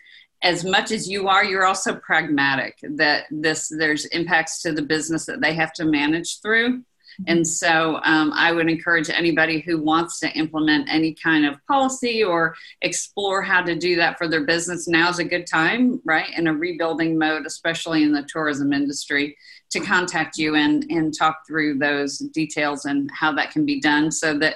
as 0.45 0.63
much 0.63 0.91
as 0.91 1.09
you 1.09 1.27
are 1.27 1.43
you're 1.43 1.65
also 1.65 1.95
pragmatic 1.95 2.77
that 2.83 3.25
this 3.31 3.67
there's 3.77 4.05
impacts 4.05 4.61
to 4.61 4.71
the 4.71 4.81
business 4.81 5.25
that 5.25 5.41
they 5.41 5.53
have 5.53 5.73
to 5.73 5.85
manage 5.85 6.39
through. 6.41 6.83
And 7.27 7.47
so 7.47 7.99
um, 8.03 8.31
i 8.33 8.51
would 8.51 8.69
encourage 8.69 9.09
anybody 9.09 9.59
who 9.59 9.81
wants 9.81 10.19
to 10.19 10.29
implement 10.31 10.87
any 10.89 11.13
kind 11.13 11.45
of 11.45 11.55
policy 11.67 12.23
or 12.23 12.55
explore 12.81 13.41
how 13.41 13.61
to 13.61 13.75
do 13.75 13.95
that 13.95 14.17
for 14.17 14.27
their 14.27 14.45
business 14.45 14.87
now's 14.87 15.19
a 15.19 15.23
good 15.23 15.47
time 15.47 16.01
right 16.05 16.37
in 16.37 16.47
a 16.47 16.53
rebuilding 16.53 17.17
mode 17.17 17.45
especially 17.45 18.03
in 18.03 18.11
the 18.11 18.23
tourism 18.23 18.73
industry 18.73 19.35
to 19.69 19.79
contact 19.79 20.37
you 20.37 20.55
and 20.55 20.85
and 20.89 21.17
talk 21.17 21.45
through 21.47 21.77
those 21.77 22.19
details 22.19 22.85
and 22.85 23.09
how 23.13 23.31
that 23.31 23.51
can 23.51 23.65
be 23.65 23.79
done 23.79 24.11
so 24.11 24.37
that 24.37 24.55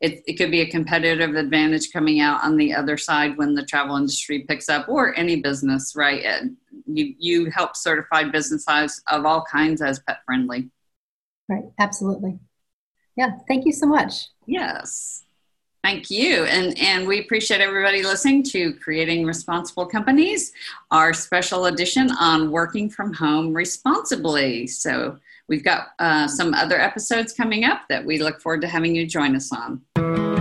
it, 0.00 0.22
it 0.26 0.34
could 0.34 0.50
be 0.50 0.60
a 0.60 0.70
competitive 0.70 1.34
advantage 1.36 1.90
coming 1.90 2.20
out 2.20 2.44
on 2.44 2.56
the 2.56 2.74
other 2.74 2.98
side 2.98 3.36
when 3.38 3.54
the 3.54 3.64
travel 3.64 3.96
industry 3.96 4.40
picks 4.40 4.68
up 4.68 4.88
or 4.88 5.16
any 5.16 5.36
business 5.36 5.94
right? 5.96 6.42
You 6.86 7.14
you 7.18 7.50
help 7.50 7.76
certified 7.76 8.30
businesses 8.30 9.02
of 9.08 9.24
all 9.24 9.44
kinds 9.50 9.80
as 9.80 10.00
pet 10.00 10.18
friendly 10.26 10.70
right. 11.48 11.64
Absolutely. 11.78 12.38
Yeah. 13.16 13.38
Thank 13.48 13.66
you 13.66 13.72
so 13.72 13.86
much. 13.86 14.28
Yes. 14.46 15.24
Thank 15.82 16.10
you. 16.10 16.44
And 16.44 16.76
and 16.78 17.06
we 17.06 17.20
appreciate 17.20 17.60
everybody 17.60 18.02
listening 18.02 18.42
to 18.44 18.74
creating 18.74 19.24
responsible 19.24 19.86
companies 19.86 20.52
our 20.90 21.12
special 21.12 21.66
edition 21.66 22.10
on 22.18 22.50
working 22.50 22.90
from 22.90 23.12
home 23.12 23.54
responsibly. 23.54 24.66
So 24.66 25.18
We've 25.48 25.64
got 25.64 25.88
uh, 25.98 26.26
some 26.26 26.54
other 26.54 26.80
episodes 26.80 27.32
coming 27.32 27.64
up 27.64 27.82
that 27.88 28.04
we 28.04 28.18
look 28.18 28.40
forward 28.40 28.62
to 28.62 28.68
having 28.68 28.96
you 28.96 29.06
join 29.06 29.36
us 29.36 29.52
on. 29.52 30.35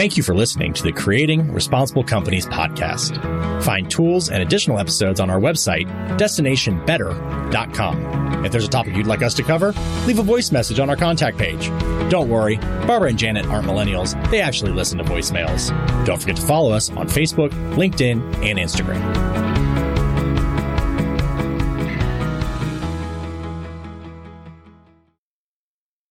Thank 0.00 0.16
you 0.16 0.22
for 0.22 0.34
listening 0.34 0.72
to 0.72 0.82
the 0.82 0.92
Creating 0.92 1.52
Responsible 1.52 2.02
Companies 2.02 2.46
podcast. 2.46 3.62
Find 3.62 3.90
tools 3.90 4.30
and 4.30 4.42
additional 4.42 4.78
episodes 4.78 5.20
on 5.20 5.28
our 5.28 5.38
website, 5.38 5.86
destinationbetter.com. 6.16 8.42
If 8.42 8.50
there's 8.50 8.64
a 8.64 8.70
topic 8.70 8.96
you'd 8.96 9.06
like 9.06 9.20
us 9.20 9.34
to 9.34 9.42
cover, 9.42 9.74
leave 10.06 10.18
a 10.18 10.22
voice 10.22 10.52
message 10.52 10.78
on 10.78 10.88
our 10.88 10.96
contact 10.96 11.36
page. 11.36 11.66
Don't 12.10 12.30
worry, 12.30 12.56
Barbara 12.86 13.10
and 13.10 13.18
Janet 13.18 13.44
aren't 13.44 13.66
millennials. 13.66 14.16
They 14.30 14.40
actually 14.40 14.72
listen 14.72 14.96
to 14.96 15.04
voicemails. 15.04 15.68
Don't 16.06 16.18
forget 16.18 16.36
to 16.36 16.46
follow 16.46 16.72
us 16.72 16.88
on 16.92 17.06
Facebook, 17.06 17.50
LinkedIn, 17.74 18.22
and 18.42 18.58
Instagram. 18.58 19.39